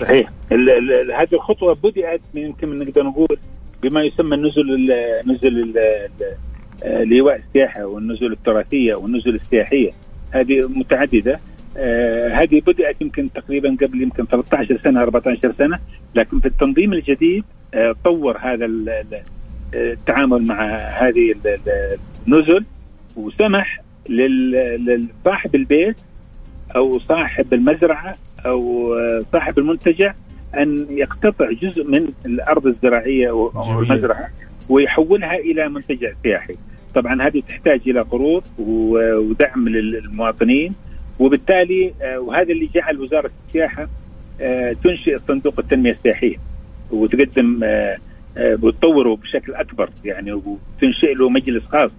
[0.00, 0.30] صحيح.
[1.20, 3.38] هذه الخطوه بدأت يمكن نقدر نقول
[3.82, 4.94] بما يسمى النزل
[5.26, 5.74] نزل
[6.86, 9.90] لواء السياحة والنزل التراثية والنزل السياحية.
[10.30, 11.40] هذه متعددة.
[11.76, 15.78] آه هذه بدأت يمكن تقريبا قبل يمكن 13 سنة 14 سنة.
[16.14, 18.68] لكن في التنظيم الجديد آه طور هذا
[19.74, 21.34] التعامل مع هذه
[22.26, 22.64] النزل
[23.16, 25.96] وسمح لصاحب البيت
[26.76, 28.94] أو صاحب المزرعة أو
[29.32, 30.14] صاحب المنتجع
[30.58, 34.28] أن يقتطع جزء من الأرض الزراعية أو المزرعه
[34.68, 36.54] ويحولها إلى منتجع سياحي.
[36.94, 40.72] طبعا هذه تحتاج إلى قروض ودعم للمواطنين
[41.18, 43.88] وبالتالي آه، وهذا اللي جعل وزارة السياحة
[44.40, 46.36] آه، تنشئ صندوق التنمية السياحية
[46.90, 47.96] وتقدم آه،
[48.36, 51.90] وتطوره بشكل أكبر يعني وتنشئ له مجلس خاص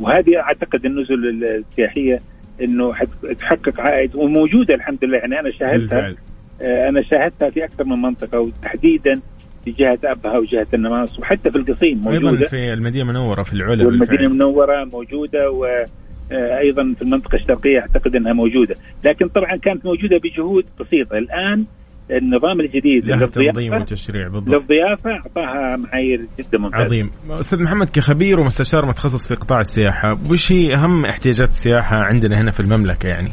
[0.00, 2.20] وهذه أعتقد النزل السياحية
[2.60, 2.94] إنه
[3.38, 5.18] تحقق عائد وموجودة الحمد لله.
[5.18, 6.14] يعني أنا شاهدتها
[6.62, 9.20] آه، أنا شاهدتها في أكثر من منطقة وتحديدا
[9.64, 12.30] في جهة أبها وجهة النماص وحتى في القصيم موجودة.
[12.30, 18.16] أيضا في المدينة المنورة في العلا والمدينة المنورة موجودة وأيضا آه، في المنطقة الشرقية أعتقد
[18.16, 18.74] إنها موجودة.
[19.04, 21.18] لكن طبعا كانت موجودة بجهود بسيطة.
[21.18, 21.64] الآن
[22.10, 24.54] النظام الجديد للضيافة وتشريع بالضبط.
[24.54, 26.84] للضيافة اعطاها معايير جدا ممتازة.
[26.84, 27.10] عظيم.
[27.30, 32.50] أستاذ محمد كخبير ومستشار متخصص في قطاع السياحة وش هي أهم احتياجات السياحة عندنا هنا
[32.50, 33.30] في المملكة يعني؟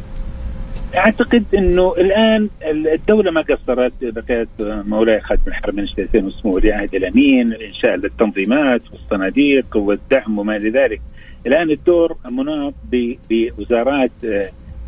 [0.98, 2.50] أعتقد إنه الآن
[2.94, 3.94] الدولة ما قصرت.
[4.02, 4.50] بقيت
[4.88, 11.02] مولاي خادم الحرمين الشريفين وسمو ولي عهد الأمين انشاء التنظيمات والصناديق والدعم وما إلى ذلك.
[11.48, 12.74] الآن الدور مناط
[13.30, 14.12] بوزارات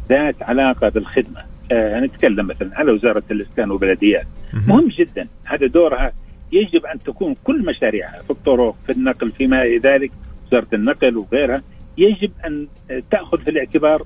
[0.10, 1.49] ذات علاقة بالخدمة.
[1.74, 4.88] نتكلم مثلا على وزارة الإسكان والبلديات مهم.
[5.00, 5.28] جدا.
[5.46, 6.12] هذا دورها
[6.52, 10.12] يجب أن تكون كل مشاريعها في الطرق في النقل فيما إلى ذلك
[10.48, 11.62] وزارة النقل وغيرها
[11.98, 12.68] يجب أن
[13.12, 14.06] تأخذ في الاعتبار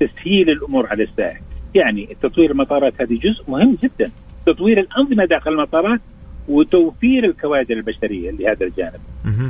[0.00, 1.40] تسهيل الأمور على السائح
[1.74, 4.10] يعني تطوير المطارات هذه جزء مهم جدا.
[4.46, 6.00] تطوير الأنظمة داخل المطارات
[6.48, 9.00] وتوفير الكوادر البشرية لهذا الجانب.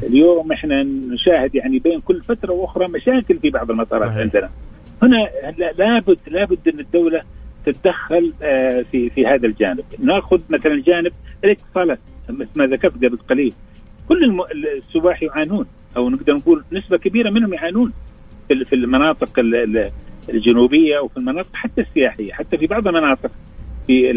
[0.02, 4.16] اليوم إحنا نشاهد يعني بين كل فترة وأخرى مشاكل في بعض المطارات صحيح.
[4.18, 4.48] عندنا.
[5.02, 7.22] هنا لا- لابد لابد إن الدولة
[7.66, 9.84] تتدخل آه، في في هذا الجانب.
[9.98, 11.12] ناخذ مثلا جانب
[11.44, 11.98] الاتصالات
[12.30, 13.52] مثل ما ذكرت قبل قليل.
[14.08, 14.40] كل
[14.76, 15.66] السواح يعانون
[15.96, 17.92] أو نقدر نقول نسبة كبيرة منهم يعانون
[18.48, 19.90] في المناطق ال- ال-
[20.30, 23.30] الجنوبية وفي المناطق حتى السياحية حتى في بعض المناطق
[23.86, 24.10] في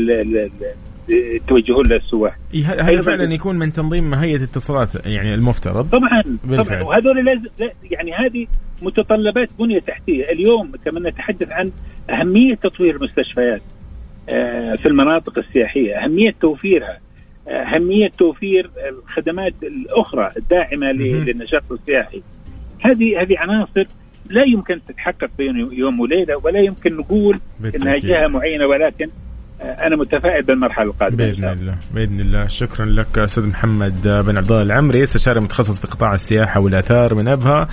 [1.09, 3.01] يتوجهون للسواح هذا.
[3.01, 6.65] فعلا يكون من تنظيم هيئه الاتصالات يعني المفترض طبعا بالفعل.
[6.79, 8.47] طبعا وهذول لازم لا- يعني هذه
[8.81, 11.71] متطلبات بنية تحتية اليوم كما نتحدث عن
[12.09, 13.61] أهمية تطوير المستشفيات
[14.29, 16.97] آه، في المناطق السياحية أهمية توفيرها
[17.47, 20.91] آه، أهمية توفير الخدمات الأخرى الداعمة.
[20.91, 22.21] للنشاط السياحي
[22.81, 23.83] هذه هذه عناصر
[24.29, 28.05] لا يمكن تتحقق بين يوم وليلة ولا يمكن نقول إنها بالتأكيد.
[28.09, 29.07] جهة معينة ولكن
[29.61, 31.75] أنا متفائل بالمرحلة القادمة بإذن الله.
[31.95, 32.47] بإذن الله.
[32.47, 35.03] شكرا لك أستاذ محمد بن عبد الله العمري.
[35.03, 37.67] استشاري متخصص في قطاع السياحة والآثار من أبها.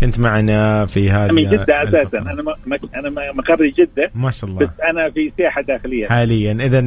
[0.00, 2.18] كنت معنا في هذه من جدة أساسا.
[2.18, 4.60] أنا م- أنا مقري جدة ما شاء الله.
[4.66, 6.06] بس أنا في سياحة داخلية.
[6.06, 6.52] حاليا.
[6.52, 6.78] اذا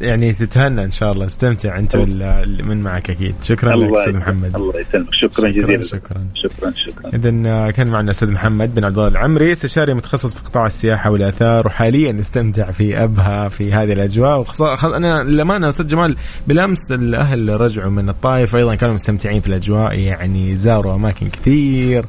[0.00, 1.26] يعني تتهنى إن شاء الله.
[1.26, 3.34] استمتع أنت وال- من معك أكيد.
[3.42, 4.16] شكرا لك أستاذ.
[4.16, 4.54] محمد.
[4.56, 5.08] الله يسلمك.
[5.12, 5.82] شكرا جزيلا.
[5.82, 6.26] شكرا.
[6.34, 7.08] شكرا شكرا.
[7.14, 11.66] اذا كان معنا الاستاذ محمد بن عبد الله العمري استشاري متخصص في قطاع السياحة والآثار
[11.66, 14.40] وحاليا نستمتع في أبها في هذه الأجواء.
[14.40, 14.62] وخص...
[14.62, 19.98] خ- أنا للأمانة أستاذ جمال بالأمس الأهل رجعوا من الطائف أيضا كانوا مستمتعين في الأجواء
[19.98, 22.04] يعني زاروا أماكن كثير.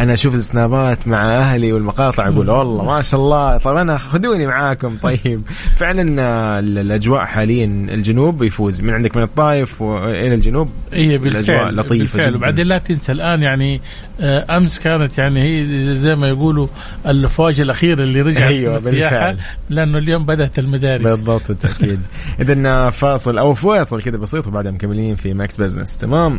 [0.00, 4.96] أنا أشوف السنابات مع أهلي والمقاطع أقول والله ما شاء الله طب أنا خذوني معاكم
[5.02, 5.42] طيب.
[5.80, 8.82] فعلا آه، الأجواء حاليا الجنوب يفوز.
[8.82, 12.28] من عندك من الطائف وإلى الجنوب؟ هي الأجواء بالفعل لطيفة بالفعل.
[12.28, 12.36] جدا.
[12.36, 13.80] وبعدين لا تنسى الآن يعني
[14.20, 16.66] آه، أمس كانت يعني هي زي ما يقولوا
[17.06, 19.36] الافواج الاخيره اللي رجعت أيوة، السياحة بالفعل.
[19.70, 21.02] لأنه اليوم بدأت المدارس.
[21.02, 22.00] بالضبط بالتأكيد.
[22.40, 26.38] اذا فاصل أو فاصل كذا بسيط وبعدها مكملين في ميكس بزنس تمام؟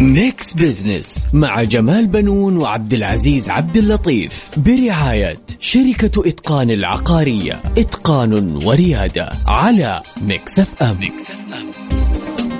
[0.00, 4.50] ميكس بزنس مع جمال بنون وعبد العزيز عبد اللطيف.
[4.56, 7.62] برعاية شركة إتقان العقارية.
[7.78, 10.98] إتقان وريادة على ميكس اف ام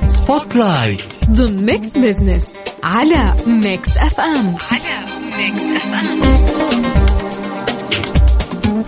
[0.06, 1.00] spotlight
[1.30, 6.79] ضمن ميكس بزنس على ميكس اف ام على ميكس اف ام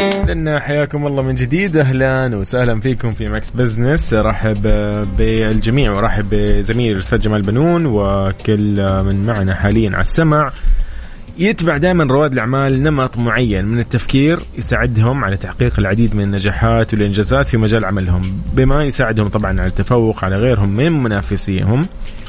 [0.00, 1.76] إذن حياكم الله من جديد.
[1.76, 4.14] أهلا وسهلا فيكم في ميكس بزنس.
[4.14, 4.62] ارحب
[5.18, 10.52] بالجميع وارحب بزميلي الأستاذ جمال بنون وكل من معنا حاليا على السمع.
[11.38, 17.48] يتبع دائما رواد الأعمال نمط معين من التفكير يساعدهم على تحقيق العديد من النجاحات والإنجازات
[17.48, 21.86] في مجال عملهم بما يساعدهم طبعا على التفوق على غيرهم من منافسيهم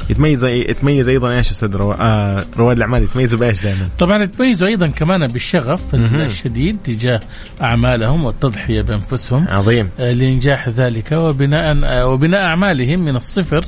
[0.10, 1.92] يتميز يتميز أيضا إيش أستاذ رو...
[1.92, 5.96] آه رواد الأعمال يتميزوا بإيش دائما؟ طبعا يتميزوا أيضا كمان بالشغف.
[5.96, 7.20] الشديد تجاه
[7.62, 13.66] أعمالهم والتضحية بأنفسهم عظيم آه، لإنجاح ذلك وبناء آه، وبناء أعمالهم من الصفر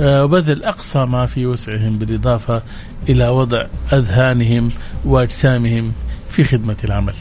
[0.00, 2.62] آه، وبذل أقصى ما في وسعهم بالإضافة
[3.08, 4.68] إلى وضع أذهانهم
[5.04, 5.92] وأجسامهم
[6.30, 7.14] في خدمة العمل.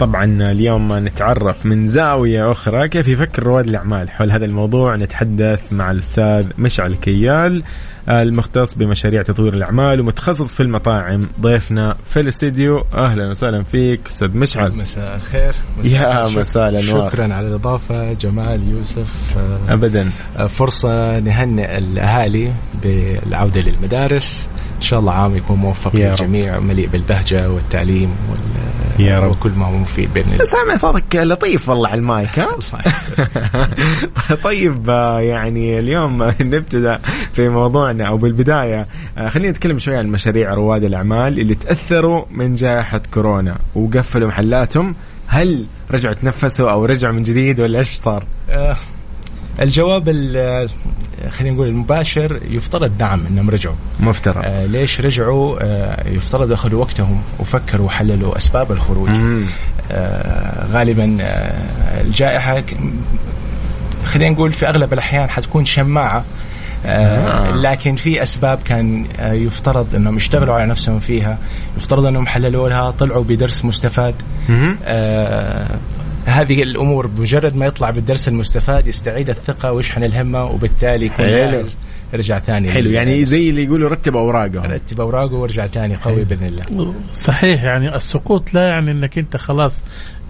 [0.00, 4.10] طبعا اليوم نتعرف من زاوية أخرى كيف يفكر رواد الأعمال.
[4.10, 7.62] حول هذا الموضوع نتحدث مع الأستاذ مشعل كيال
[8.08, 11.20] المختص بمشاريع تطوير الأعمال ومتخصص في المطاعم.
[11.40, 14.72] ضيفنا في الاستديو أهلا وسهلا فيك أستاذ مشعل.
[14.72, 15.54] مساء الخير.
[15.84, 16.40] يا الخير.
[16.40, 17.10] مساء الأنوار.
[17.10, 19.36] شكرا على الإضافة جمال يوسف.
[19.68, 20.10] أبدا.
[20.36, 22.52] آه، فرصة نهنئ الأهالي
[22.82, 24.48] بالعودة للمدارس.
[24.82, 25.96] إن شاء الله عام يكون موفق.
[25.96, 28.38] للجميع مليء بالبهجة والتعليم وال...
[29.06, 29.30] يا رب.
[29.30, 32.48] وكل ما هو مفيد بإذن الله سامع صوتك لطيف والله على المايك ها
[34.44, 36.98] طيب آه، يعني اليوم نبتدأ
[37.32, 38.86] في موضوعنا أو بالبداية
[39.18, 44.94] آه، خلينا نتكلم شوي عن مشاريع رواد الأعمال اللي تأثروا من جائحة كورونا وقفلوا محلاتهم
[45.26, 48.76] هل رجعوا تنفسوا أو رجعوا من جديد ولا إيش صار؟ آه،
[49.60, 50.68] الجواب ال-
[51.30, 53.74] خلينا نقول المباشر يفترض نعم انهم رجعوا.
[54.00, 54.42] مفترض.
[54.44, 59.10] آه ليش رجعوا؟ آه يفترض أخذوا وقتهم وفكروا وحللوا أسباب الخروج.
[59.90, 62.62] آه، غالبا آه، الجائحة
[64.04, 66.24] خلينا نقول في أغلب الأحيان حتكون شماعة.
[66.86, 71.38] آه لكن في أسباب كان آه يفترض إنهم يشتغلوا على نفسهم فيها.
[71.76, 74.14] يفترض إنهم حللوا لها طلعوا بدرس مستفاد.
[74.84, 75.66] آه
[76.24, 81.36] هذه الأمور بمجرد ما يطلع بالدرس المستفاد يستعيد الثقة ويشحن الهمة وبالتالي يكون حلو.
[81.36, 81.76] جاهز.
[82.12, 82.72] يرجع ثاني.
[82.72, 84.66] حلو يعني زي اللي يقولوا رتب أوراقه.
[84.66, 86.94] رتب أوراقه وارجع ثاني قوي بإذن الله.
[87.12, 89.82] صحيح يعني السقوط لا يعني إنك أنت خلاص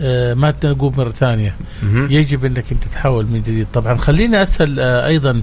[0.03, 1.55] آه، ما تقوم مرة ثانية.
[2.11, 3.67] يجب إنك أنت تحاول من جديد.
[3.73, 5.43] طبعا خليني أسأل آه، أيضا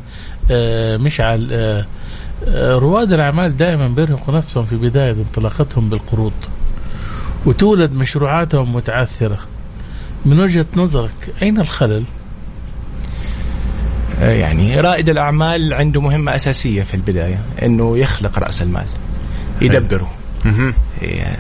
[0.52, 1.86] آه، مشعل
[2.58, 6.34] رواد الأعمال دائما بيرهقوا نفسهم في بداية انطلاقتهم بالقروض
[7.46, 9.40] وتولد مشروعاتهم متعثرة.
[10.26, 12.04] من وجهة نظرك أين الخلل؟
[14.22, 18.86] آه، يعني رائد الأعمال عنده مهمة أساسية في البداية إنه يخلق رأس المال
[19.62, 20.12] يدبره.
[20.46, 21.36] آه،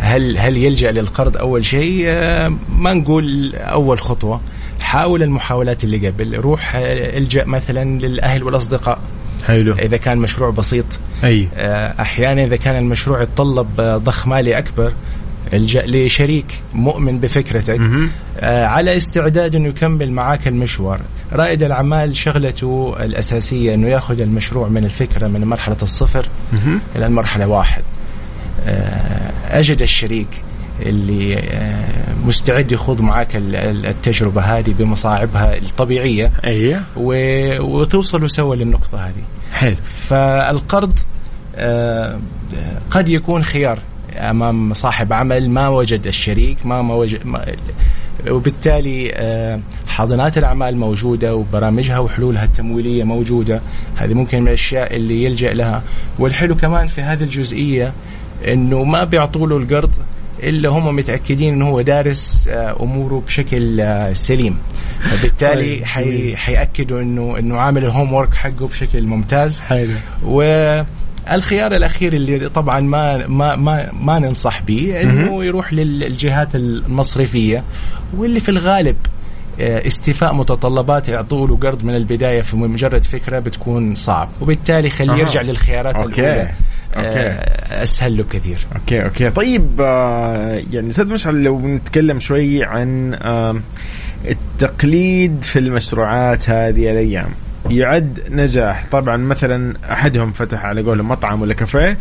[0.00, 4.40] هل هل يلجأ للقرض أول شيء؟ آه، ما نقول أول خطوة
[4.80, 8.98] حاول المحاولات اللي قبل روح الجأ مثلا للأهل والأصدقاء.
[9.46, 9.74] حلو.
[9.74, 10.84] إذا كان مشروع بسيط
[11.24, 11.48] أي.
[12.00, 14.92] أحيانا إذا كان المشروع يتطلب ضخ مالي أكبر
[15.52, 17.80] الجأ لشريك مؤمن بفكرتك
[18.40, 21.00] آه، على استعداد إنه يكمل معاك المشوار.
[21.32, 26.28] رائد الأعمال شغلته الأساسية إنه يأخذ المشروع من الفكرة من مرحلة الصفر
[26.96, 27.82] إلى المرحله واحد.
[28.66, 30.26] آه، أجد الشريك
[30.82, 31.84] اللي آه،
[32.26, 36.30] مستعد يخوض معاك ال- ال- التجربة هذه بمصاعبها الطبيعية.
[36.44, 36.80] أيوه
[37.60, 39.24] وتوصلوا سوا للنقطة هذه.
[39.52, 39.76] حلو.
[40.08, 40.98] فالقرض
[41.56, 42.18] آه،
[42.90, 43.78] قد يكون خيار.
[44.16, 47.44] أمام صاحب عمل ما وجد الشريك ما ما وجد ما
[48.30, 53.60] وبالتالي آه، حاضنات الأعمال موجودة وبرامجها وحلولها التمويلية موجودة.
[53.96, 55.82] هذه ممكن من الأشياء اللي يلجأ لها.
[56.18, 57.92] والحلو كمان في هذه الجزئية
[58.48, 59.94] إنه ما بيعطوا له القرض
[60.42, 64.58] إلا هم متأكدين إنه هو دارس آه، أموره بشكل آه، سليم.
[65.10, 69.60] فبالتالي طيب، حي حيأكدوا انه إنه عامل ال homework حقه بشكل ممتاز.
[69.60, 69.94] حلو.
[71.32, 77.64] والخيار الأخير اللي طبعا ما ما ما, ما ننصح به إنه يروح للجهات المصرفية
[78.16, 78.96] واللي في الغالب
[79.60, 85.12] آه، استيفاء متطلبات يعطوا له قرض من البداية في مجرد فكرة بتكون صعب وبالتالي خليه
[85.12, 85.18] أها.
[85.18, 86.20] يرجع للخيارات أوكي.
[86.20, 86.52] الأولى
[86.96, 87.08] أوكي.
[87.08, 93.14] آه، أسهل له كثير okay okay طيب آه يعني أستاذ مشعل لو نتكلم شوي عن
[93.14, 93.60] آه
[94.28, 97.28] التقليد في المشروعات هذه الأيام
[97.70, 98.86] يعد نجاح.
[98.92, 101.98] طبعا مثلا أحدهم فتح على قولهم مطعم ولا كافيه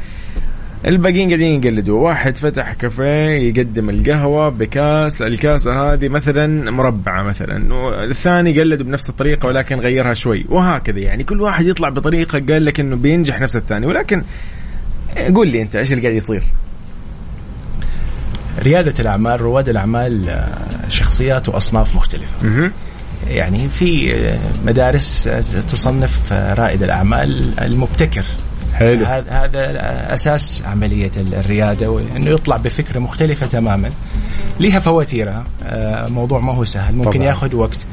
[0.86, 1.99] الباقيين قاعدين يقلدوا.
[1.99, 9.47] واحد فتح كافيه يقدم القهوة بكاس الكاسة هذه مثلا مربعة مثلا والثاني قلده بنفس الطريقة
[9.47, 10.45] ولكن غيرها شوي.
[10.49, 13.86] وهكذا يعني كل واحد يطلع بطريقة قال لك إنه بينجح نفس الثاني.
[13.86, 14.23] ولكن
[15.36, 16.43] قول لي أنت إيش اللي قاعد يصير؟
[18.60, 22.47] ريادة الأعمال رواد الأعمال آه، شخصيات وأصناف مختلفة.
[22.47, 22.71] مهم.
[23.27, 24.15] يعني في
[24.65, 25.29] مدارس
[25.67, 28.25] تصنف رائد الأعمال المبتكر.
[28.73, 29.05] حلو.
[29.05, 33.89] هذا هذا أساس عملية ال- الريادة وأنه يطلع بفكرة مختلفة تماما.
[34.59, 35.43] لها فواتيرها.
[35.63, 36.95] آه، موضوع ما هو سهل.
[36.95, 37.25] ممكن طبعاً.
[37.25, 37.86] ياخذ وقت.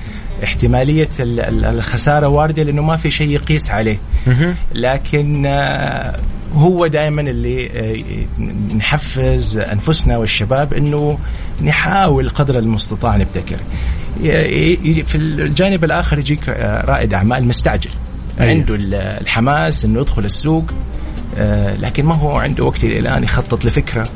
[0.45, 3.99] احتمالية ال- ال- الخسارة واردة لأنه ما في شيء يقيس عليه.
[4.75, 6.17] لكن آه،
[6.55, 11.19] هو دائما اللي آه، نحفز أنفسنا والشباب إنه
[11.65, 13.57] نحاول قدر المستطاع نبتكر.
[15.07, 16.49] في الجانب الآخر يجيك
[16.85, 17.91] رائد أعمال مستعجل.
[18.41, 18.51] أيوة.
[18.51, 20.65] عنده ال- الحماس إنه يدخل السوق
[21.37, 24.09] آه، لكن ما هو عنده وقت إلى الآن يخطط لفكرة.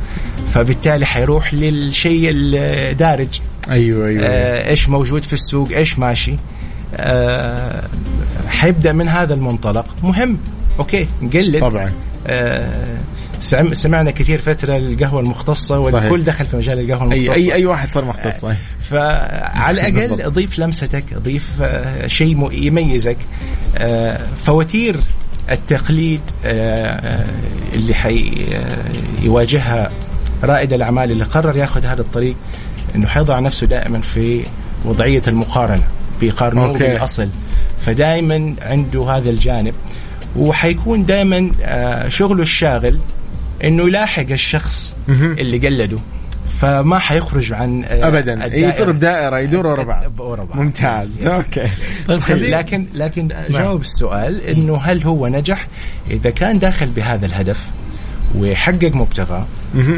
[0.53, 3.41] فبالتالي حيروح للشيء الدارج.
[3.71, 6.37] أيوه أيوه آه، إيش موجود في السوق إيش ماشي.
[6.97, 7.85] آه،
[8.49, 9.87] حيبدأ من هذا المنطلق.
[10.03, 10.39] مهم.
[10.79, 11.61] okay نقلد.
[11.61, 11.93] طبعا.
[13.73, 16.25] سمعنا كثير فترة القهوة المختصة والكل.
[16.25, 18.57] دخل في مجال القهوة المختصة اي أي واحد صار مختص أي.
[18.81, 20.23] فعلى الأقل.
[20.23, 23.17] اضيف لمستك اضيف آه، شيء يميزك
[23.79, 24.97] آه، فواتير
[25.51, 27.27] التقليد آه، آه،
[27.75, 29.91] اللي حي آه، يواجهها
[30.45, 32.35] رائد الأعمال اللي قرر ياخذ هذا الطريق
[32.95, 34.45] إنه حيضع نفسه دائما في
[34.85, 35.83] وضعية المقارنة
[36.21, 36.73] بيقارنوه.
[36.73, 37.29] بالأصل
[37.81, 39.75] فدائما عنده هذا الجانب
[40.37, 42.99] وحيكون دائما آه، شغله الشاغل
[43.65, 44.97] إنه يلاحق الشخص.
[45.09, 45.99] اللي قلده.
[46.59, 48.35] فما حيخرج عن آه، ابدا.
[48.35, 48.69] الدائرة.
[48.69, 50.21] يصير بدائرة يدور ورا بعض.
[50.21, 50.57] ورا بعض.
[50.57, 51.27] ممتاز.
[51.27, 51.69] أوكي.
[52.09, 55.67] طيب لكن لكن جاوب السؤال إنه هل هو نجح؟
[56.11, 57.71] إذا كان داخل بهذا الهدف
[58.39, 59.47] وحقق مبتغاه.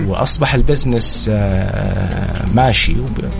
[0.06, 3.30] وأصبح البزنس آه، ماشي وب-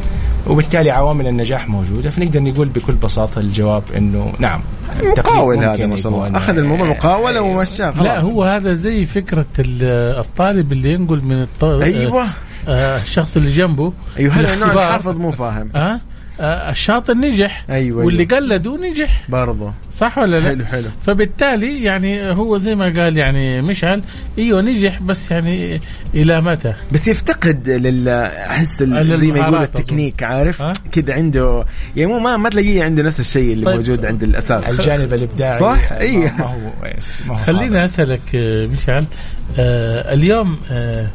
[0.47, 2.11] وبالتالي عوامل النجاح موجودة.
[2.11, 4.61] فنقدر نقول بكل بساطة الجواب إنه نعم
[5.03, 6.25] مقاول هذا ما شاء الله.
[6.27, 8.05] يكون، أخذ الموضوع آه، مقاوله ومشاه خلاص.
[8.05, 11.65] لا هو هذا زي فكرة ال- الطالب اللي ينقل من الط...
[11.65, 12.27] أيوه.
[12.69, 14.85] آه الشخص اللي جنبه أيوه في هلا نوع الاختبار.
[14.89, 15.71] الحافظ مو فاهم.
[15.75, 16.01] آه آه
[16.41, 18.47] الشاطر نجح أيوه واللي أيوة.
[18.47, 23.63] قلده نجح برضه صح ولا لا؟ حلو حلو فبالتالي يعني هو زي ما قال يعني
[23.63, 24.03] مشعل
[24.39, 25.81] إيوه نجح بس يعني
[26.15, 30.63] إلى متى؟ بس يفتقد لل أحس ال- زي ما يقول التكنيك عارف؟
[30.93, 31.65] كذا عنده
[31.97, 33.77] يعني مو ما ما تلاقيه عنده نفس الشيء اللي طيب.
[33.77, 36.07] موجود عند الأساس الجانب الإبداعي صح؟ آه،.
[36.39, 36.59] ما هو
[37.27, 39.07] ما هو خليني أسألك آه، مشعل
[39.59, 41.07] آه اليوم آه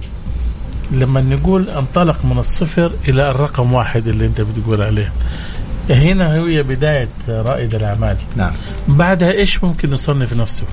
[0.91, 5.11] لما نقول انطلق من الصفر إلى الرقم واحد اللي أنت بتقول عليه.
[5.89, 8.17] هنا هي بداية رائد الأعمال.
[8.35, 8.51] نعم.
[8.87, 10.63] بعدها إيش ممكن يصنف نفسه؟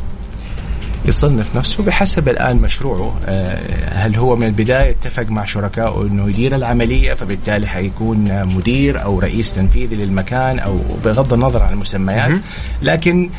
[1.05, 3.21] يصنف نفسه بحسب الآن مشروعه.
[3.27, 9.19] آه، هل هو من البداية اتفق مع شركائه إنه يدير العملية فبالتالي حيكون مدير أو
[9.19, 12.41] رئيس تنفيذي للمكان أو بغض النظر عن المسميات.
[12.83, 13.31] لكن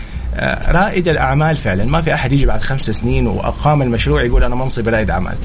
[0.68, 1.86] رائد الأعمال فعلا.
[1.86, 5.36] ما في أحد يجي بعد خمس سنين وأقام المشروع يقول أنا منصب رائد أعمال.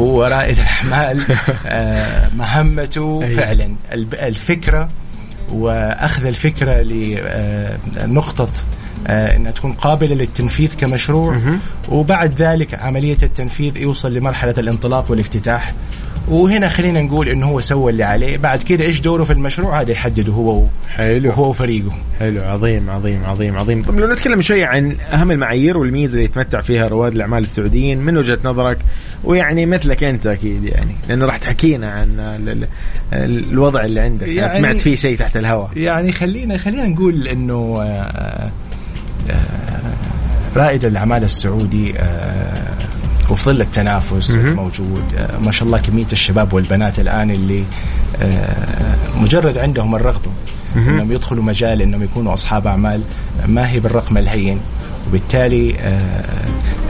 [0.00, 1.22] هو رائد الأعمال
[1.66, 4.88] آه، مهمته فعلا الب- الفكرة
[5.52, 8.48] وأخذ الفكرة لنقطه
[9.06, 11.34] آه، إنها تكون قابلة للتنفيذ كمشروع.
[11.88, 15.72] وبعد ذلك عملية التنفيذ يوصل لمرحلة الانطلاق والافتتاح.
[16.28, 18.36] وهنا خلينا نقول إنه هو سوى اللي عليه.
[18.38, 21.28] بعد كده إيش دوره في المشروع؟ هذا يحدده هو حلو.
[21.30, 21.92] وهو وفريقه.
[22.20, 22.42] حلو.
[22.42, 23.82] عظيم عظيم عظيم عظيم.
[23.82, 28.16] طب لو نتكلم شوي عن أهم المعايير والميزة اللي يتمتع فيها رواد الأعمال السعوديين من
[28.16, 28.78] وجهة نظرك
[29.24, 32.68] ويعني مثلك أنت أكيد يعني لأنه راح تحكينا عن ال- ال-
[33.12, 34.28] ال- الوضع اللي عندك.
[34.28, 35.70] يعني سمعت فيه شيء تحت الهواء.
[35.76, 38.50] يعني خلينا خلينا نقول إنه آه،
[39.30, 39.40] آه،
[40.56, 42.54] رائد الأعمال السعودي آه،
[43.30, 44.30] وفي ظل التنافس.
[44.48, 47.64] الموجود آه، ما شاء الله كمية الشباب والبنات الآن اللي
[48.22, 50.30] آه، مجرد عندهم الرغبة
[50.76, 53.02] إنهم يدخلوا مجال إنهم يكونوا أصحاب أعمال
[53.46, 54.60] ما هي بالرقم الهين.
[55.08, 56.24] وبالتالي آه،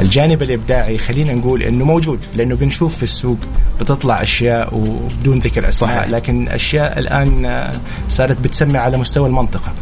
[0.01, 3.39] الجانب الإبداعي خلينا نقول إنه موجود لأنه بنشوف في السوق
[3.81, 6.09] بتطلع أشياء وبدون ذكر أسماء.
[6.09, 7.73] لكن أشياء الآن آه،
[8.09, 9.73] صارت بتسمع على مستوى المنطقة.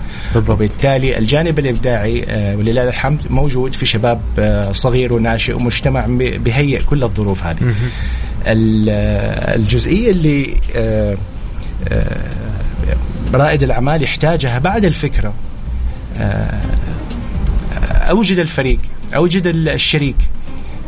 [0.49, 4.21] وبالتالي الجانب الإبداعي آه، ولله الحمد موجود في شباب
[4.73, 7.57] صغير وناشئ ومجتمع ب- بيهيئ كل الظروف هذه.
[8.47, 8.89] ال-
[9.61, 10.57] الجزئية اللي
[13.35, 15.33] رائد الأعمال يحتاجها بعد الفكرة
[18.11, 18.79] أوجد الفريق
[19.17, 20.17] أوجد ال- الشريك.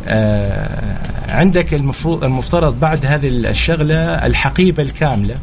[0.07, 0.97] آه،
[1.27, 3.95] عندك المفروض المفترض بعد هذه الشغلة
[4.25, 5.35] الحقيبة الكاملة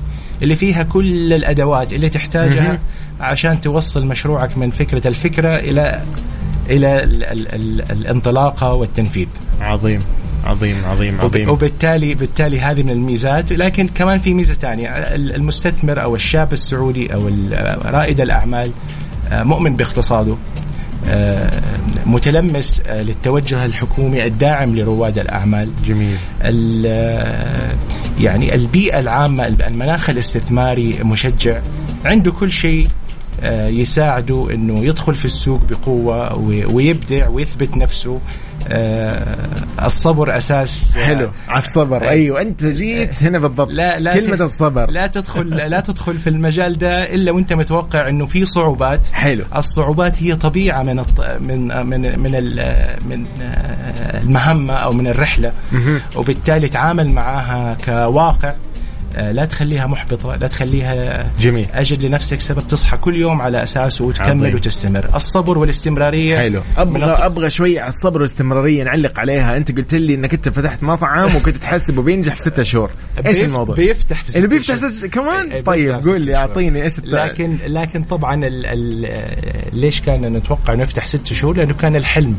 [0.42, 2.78] اللي فيها كل الأدوات اللي تحتاجها
[3.20, 6.02] عشان توصل مشروعك من فكرة الفكرة إلى
[6.70, 9.26] إلى ال ال ال الانطلاقة والتنفيذ.
[9.60, 10.00] عظيم
[10.44, 11.50] عظيم عظيم عظيم.
[11.50, 14.88] وبالتالي بالتالي هذه من الميزات لكن كمان في ميزة ثانية.
[14.88, 17.30] ال- المستثمر أو الشاب السعودي أو
[17.84, 18.70] رائد الأعمال
[19.32, 20.36] آه، مؤمن باقتصاده
[22.06, 25.68] متلمس آه، للتوجه الحكومي الداعم لرواد الأعمال.
[25.86, 26.18] جميل.
[26.42, 27.76] ال-
[28.20, 31.60] يعني البيئة العامة المناخ الاستثماري مشجع.
[32.04, 32.88] عنده كل شيء
[33.42, 38.12] آه، يساعده إنه يدخل في السوق بقوة وي- ويبدع ويثبت نفسه.
[38.14, 38.20] آه،
[39.86, 41.28] الصبر أساس حلو.
[41.48, 42.08] على الصبر.
[42.08, 43.68] أيوه أنت جيت هنا بالضبط.
[43.70, 44.90] لا لا كلمة ت- الصبر.
[44.90, 49.06] لا تدخل لا تدخل في المجال ده إلا وأنت متوقع إنه في صعوبات.
[49.12, 49.44] حلو.
[49.56, 51.20] الصعوبات هي طبيعة من الط...
[51.40, 55.52] من من من ال- من آه، المهمة أو من الرحلة.
[56.16, 58.48] وبالتالي تعامل معاها كواقع.
[58.48, 58.54] آه،
[59.16, 61.66] لا تخليها محبطة لا تخليها جميل.
[61.74, 64.54] أجد لنفسك سبب تصحى كل يوم على اساسه وتكمل عظيم.
[64.54, 65.08] وتستمر.
[65.14, 66.62] الصبر والاستمرارية حلو.
[66.76, 69.56] أبغى الط- أبغى شوي على الصبر والاستمرارية نعلق عليها.
[69.56, 72.90] أنت قلت لي إنك أنت فتحت مطعم وكنت تحسبه بينجح في ستة شهور.
[73.26, 74.88] إيش بيف- الموضوع؟ بيفتح في اللي ستة بيفتح.
[74.88, 76.36] ست كمان؟ إيه، طيب قول لي.
[76.36, 81.96] أعطيني إيش لكن لكن طبعا ال ال ليش كان نتوقع نفتح ست شهور؟ لأنه كان
[81.96, 82.36] الحلم.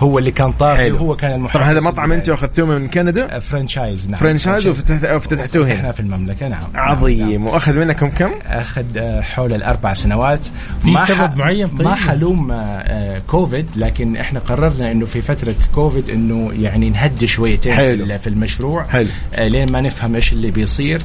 [0.00, 0.94] هو اللي كان طاغي حلو.
[0.96, 4.20] وهو كان المحفز طبعا هذا مطعم أنتم اخذتوه من كندا؟ franchise نعم.
[4.20, 5.92] franchise وفتحت- وفتحتوه هنا.
[5.92, 6.62] في المملكة نعم.
[6.74, 7.46] عظيم.
[7.46, 10.44] وأخذ منكم كم؟ أخذ آه، حول الأربع سنوات.
[10.82, 15.22] في ما سبب ح- معين؟ طيب؟ ما حلوم آه، كوفيد لكن إحنا قررنا إنه في
[15.22, 18.18] فترة كوفيد إنه يعني نهدي شويتين حلو.
[18.18, 18.84] في- المشروع.
[18.84, 19.08] حلو.
[19.34, 21.02] آه، لين ما نفهم إيش اللي بيصير.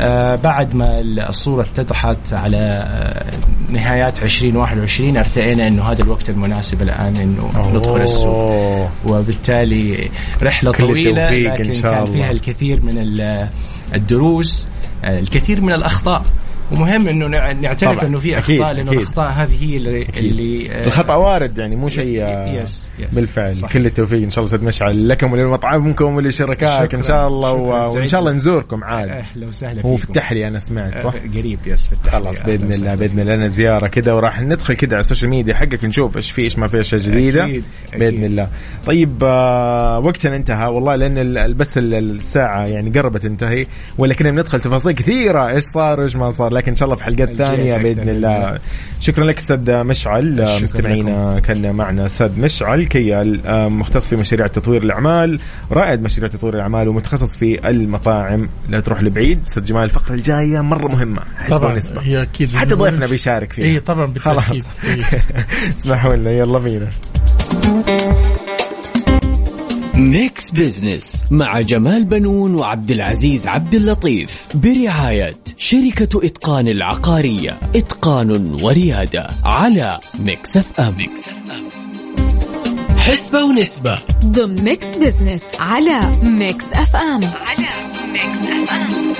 [0.00, 3.30] آه، بعد ما الصورة اتضحت على آه،
[3.72, 8.33] نهايات 2021 ارتئينا إنه هذا الوقت المناسب الآن إنه ندخل السوق.
[8.34, 8.90] أوه.
[9.06, 10.10] وبالتالي
[10.42, 12.12] رحلة طويلة التوفيق إن لكن شاء كان الله.
[12.12, 13.48] فيها الكثير من ال-
[13.94, 14.68] الدروس
[15.04, 16.24] الكثير من الأخطاء
[16.74, 18.04] ومهم إنه نع- نعترف.
[18.04, 18.92] إنه في أخطاء لأنه.
[18.92, 20.24] الأخطاء هذه هي اللي, أكيد.
[20.24, 23.72] اللي آه، الخطأ وارد يعني مو شيء آه، yes yes بالفعل صحيح.
[23.72, 27.02] كل التوفيق إن شاء الله أستاذ مشعل لكم ولمطعمكم ولشركائك إن.
[27.02, 27.52] شاء الله.
[27.52, 28.32] وإن شاء الله.
[28.32, 30.12] نزوركم عاد أهلا وسهلا هو في فيكم.
[30.12, 32.10] التحلي أنا سمعت صح؟ آه، قريب yes في.
[32.10, 32.94] خلاص بإذن الله.
[32.94, 36.30] بإذن الله لنا زيارة كذا وراح ندخل كذا على ال social media حقك نشوف إيش
[36.30, 37.64] في إيش ما في أشياء جديدة أكيد،
[37.96, 38.24] بإذن.
[38.24, 38.48] الله
[38.86, 39.22] طيب
[40.04, 43.66] وقتنا انتهى والله لأن بس ال- الساعة يعني قربت تنتهي
[43.98, 47.04] ولا كنا بندخل تفاصيل كثيرة إيش صار وايش ما صار لكن إن شاء الله في
[47.04, 48.58] حلقات ثانية بإذن الله.
[49.00, 52.06] شكرا لك أستاذ مشعل مستمعينا كان معنا.
[52.06, 53.40] أستاذ مشعل كيال
[53.70, 55.40] مختص في مشاريع تطوير الأعمال
[55.72, 58.48] رائد مشاريع تطوير الأعمال ومتخصص في المطاعم.
[58.68, 59.40] لا تروح لبعيد.
[59.40, 61.22] أستاذ جمال الفقرة الجاية مرة مهمة.
[61.50, 62.00] طبعا ونسبة.
[62.00, 63.64] هي أكيد حتى ضيفنا بيشارك فيها.
[63.66, 64.50] إي طبعا خلاص.
[64.50, 65.24] بالتاكيد إيه.
[65.82, 66.30] اسمحوا لنا.
[66.30, 66.88] يلا بينا.
[69.96, 74.48] ميكس بزنس مع جمال بنون وعبد العزيز عبد اللطيف.
[74.54, 77.60] برعاية شركة إتقان العقارية.
[77.76, 80.96] إتقان وريادة على ميكس اف ام
[82.96, 83.98] حسبة ونسبة.
[84.24, 87.68] ضمن ميكس بزنس على ميكس اف ام على
[88.12, 89.14] ميكس اف ام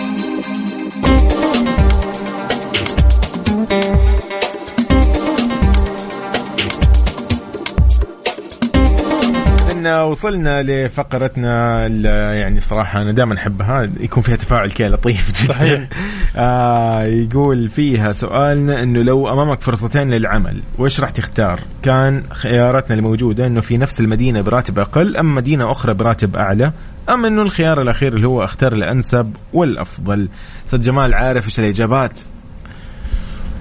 [9.87, 11.87] ان وصلنا لفقرتنا
[12.35, 15.89] يعني صراحة أنا دائما أحبها يكون فيها تفاعل كذا لطيف جدا صحيح.
[16.37, 23.47] آه يقول فيها سؤالنا إنه لو أمامك فرصتين للعمل وإيش راح تختار؟ كان خياراتنا الموجودة
[23.47, 26.73] إنه في نفس المدينة براتب أقل أم مدينة أخرى براتب أعلى
[27.09, 30.29] أم إنه الخيار الأخير اللي هو أختار الأنسب والأفضل؟
[30.67, 32.19] أستاذ جمال عارف إيش الإجابات؟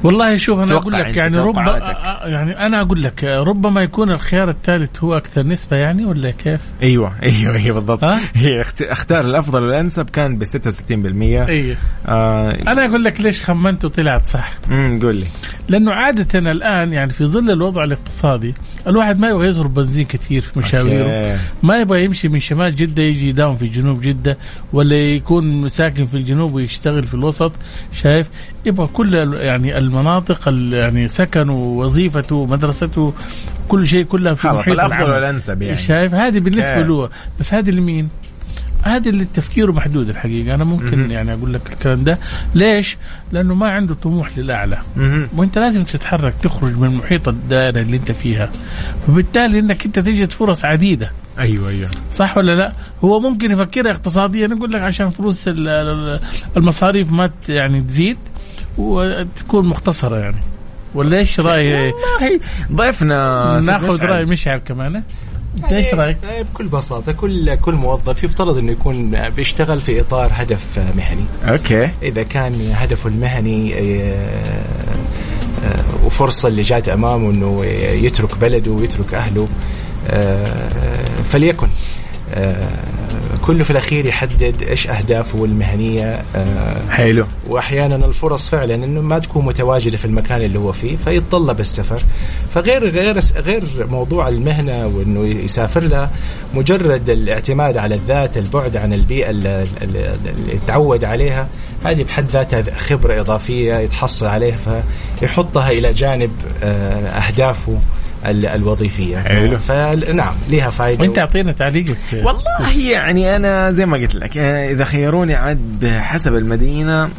[0.03, 1.95] والله شوف أنا أقول لك يعني رب توقعاتك.
[1.95, 6.31] آه، يعني أنا أقول لك آه، ربما يكون الخيار الثالث هو أكثر نسبة يعني ولا
[6.31, 10.51] كيف؟ أيوه أيوه أيوه بالضبط ها؟ هي اخت- اختار الأفضل والأنسب كان ب 66%
[11.49, 11.77] أي
[12.07, 15.25] آه أنا أقول لك ليش خمنت وطلعت صح امم قول لي
[15.69, 18.53] لأنه عادة الآن يعني في ظل الوضع الاقتصادي
[18.87, 21.39] الواحد ما يبغى يصرف بنزين كثير في مشاويره.
[21.63, 24.37] ما يبغى يمشي من شمال جدة يجي يداوم في جنوب جدة
[24.73, 27.51] ولا يكون ساكن في الجنوب ويشتغل في الوسط
[27.93, 28.29] شايف
[28.65, 33.13] يبغى كل يعني المناطق ال- يعني سكنه ووظيفته ومدرسته
[33.67, 35.11] كل شيء كلها في خلاص محيط الأفضل.
[35.11, 36.87] والأنسب يعني شايف هذه بالنسبة أوكي.
[36.87, 37.09] له
[37.39, 38.09] بس هذه لمين؟
[38.85, 41.11] هذا اللي تفكيره محدود الحقيقة أنا ممكن مهم.
[41.11, 42.19] يعني أقول لك الكلام ده
[42.55, 42.97] ليش؟
[43.31, 45.27] لأنه ما عنده طموح للأعلى مهم.
[45.37, 48.49] وأنت لازم تتحرك تخرج من محيط الدائرة اللي أنت فيها
[49.07, 54.47] فبالتالي إنك أنت تجد فرص عديدة أيوه أيوه صح ولا لا هو ممكن يفكرها اقتصاديا
[54.47, 56.19] يقول لك عشان فلوس ال- ال-
[56.57, 58.17] المصاريف ما يعني تزيد
[58.77, 60.41] وتكون مختصرة يعني.
[60.95, 62.39] ولا إيش رأي؟ والله
[62.71, 64.03] ضيفنا ناخذ.
[64.03, 65.03] رأي مشعل كمان.
[65.57, 70.31] انت إيش رأيك؟ آه، بكل بساطة كل كل موظف يفترض إنه يكون بيشتغل في إطار
[70.33, 71.91] هدف مهني، أوكي.
[72.01, 74.13] إذا كان هدفه المهني آه،
[75.63, 77.65] آه، وفرصة اللي جات أمامه إنه
[78.05, 79.47] يترك بلده ويترك أهله
[81.29, 81.67] فليكن.
[83.47, 87.25] كله في الأخير يحدد إيش أهدافه المهنية آه، حلو.
[87.47, 92.03] وأحيانا الفرص فعلا إنه ما تكون متواجدة في المكان اللي هو فيه فيتطلب السفر.
[92.53, 96.11] فغير غير غير موضوع المهنة وإنه يسافر لها
[96.53, 99.67] مجرد الاعتماد على الذات البعد عن البيئة اللي,
[100.67, 101.47] تعود عليها
[101.85, 104.83] هذه بحد ذاتها خبرة إضافية يتحصل عليها
[105.19, 106.31] فيحطها إلى جانب
[106.63, 107.79] آه، أهدافه.
[108.29, 109.17] الوظيفية.
[109.19, 109.57] حلو.
[109.57, 111.97] فنعم لها فائده وانت أعطينا تعليقك.
[112.13, 117.09] والله يعني أنا زي ما قلت لك آه، إذا خيروني عاد بحسب المدينة.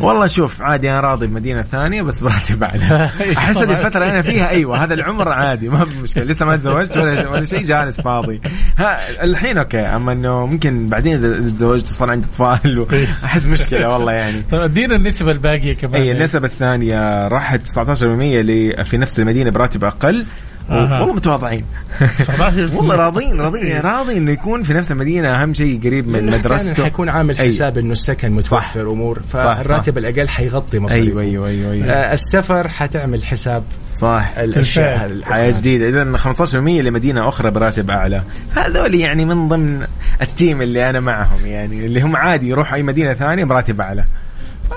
[0.00, 3.10] والله شوف عادي أنا راضي بمدينة ثانية بس براتب أعلى.
[3.38, 6.24] أحس هذه الفترة أنا فيها أيوه هذا العمر عادي ما في مشكلة.
[6.24, 8.40] لسه ما تزوجت ولا ولا شيء جالس فاضي.
[8.78, 12.86] ها الحين أوكي أما إنه ممكن بعدين إذا تزوجت وصار عندي اطفال و-
[13.24, 14.42] أحس مشكلة والله يعني.
[14.50, 16.02] طيب أدينا النسبة الباقية كمان.
[16.02, 20.26] اي النسبة الثانية راحت 19% ل- في نفس المدينة براتب أقل.
[20.70, 21.00] أها.
[21.00, 21.64] والله متواضعين.
[21.98, 26.84] 19% والله راضين راضين راضي إنه يكون في نفس المدينة أهم شيء قريب من مدرسته.
[26.84, 27.38] حيكون عامل.
[27.38, 29.20] حساب إنه السكن متوفر امور.
[29.32, 31.20] فالراتب الأقل حيغطي مصاريفه.
[31.20, 31.86] أيوه أيوه أيوه, أيوة.
[31.86, 34.32] آه، السفر حتعمل حساب صح.
[34.38, 35.20] الأشياء.
[35.22, 35.88] حياة جديدة.
[35.88, 38.22] إذا 15% لمدينة أخرى براتب أعلى.
[38.54, 39.86] هذول يعني من ضمن
[40.22, 44.04] ال team اللي أنا معهم يعني اللي هم عادي يروحوا أي مدينة ثانية براتب أعلى.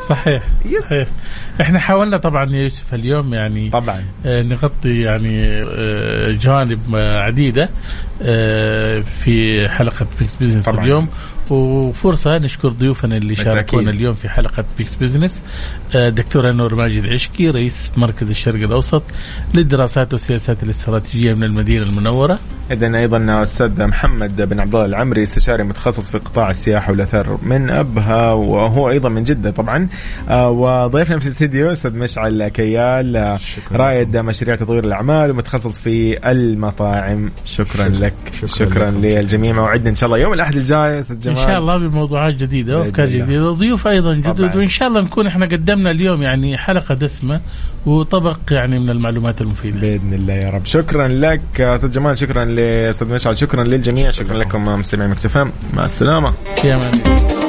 [0.10, 0.84] صحيح yes.
[0.84, 1.08] صحيح
[1.62, 7.70] إحنا حاولنا طبعا يا يوسف اليوم يعني طبعا آه، نغطي يعني آه، جوانب عديدة
[8.22, 10.84] آه، في حلقة ميكس بزنس طبعاً.
[10.86, 11.08] اليوم
[11.52, 13.36] وفرصة نشكر ضيوفنا اللي.
[13.36, 15.44] شاركونا اليوم في حلقة ميكس بزنس
[15.96, 19.04] آه، دكتور أنور ماجد عشكي رئيس مركز الشرق الأوسط
[19.54, 22.40] للدراسات والسياسات الاستراتيجية من المدينة المنورة.
[22.72, 27.70] اذا أيضا أستاذ محمد بن عبد الله العمري استشاري متخصص في قطاع السياحة والاثار من
[27.70, 29.88] أبها وهو أيضا من جدة طبعا.
[30.30, 33.40] آه، وضيفنا في الاستديو أستاذ مشعل كيال آه،
[33.72, 37.32] رائد مشاريع تطوير الأعمال ومتخصص في المطاعم.
[37.46, 37.88] شكرا.
[37.90, 38.14] لك.
[38.34, 39.02] شكرا, شكراً شكرا لكم.
[39.02, 39.54] للجميع.
[39.54, 41.02] موعدنا إن شاء الله يوم الأحد الجاي.
[41.12, 41.37] جمال.
[41.38, 43.06] شاء الله بموضوعات جديدة وأفكار.
[43.06, 44.56] جديدة وضيوف أيضا جدد.
[44.56, 47.42] وان شاء الله نكون إحنا قدمنا اليوم يعني حلقة دسمة
[47.86, 49.80] وطبق يعني من المعلومات المفيدة.
[49.80, 50.66] بإذن الله يا رب.
[50.66, 56.34] شكرا لك أستاذ جمال شكرا لأستاذ مشعل شكرا للجميع شكرا لكم مستمعين مكسفم مع السلامة.
[56.66, 57.47] يا مان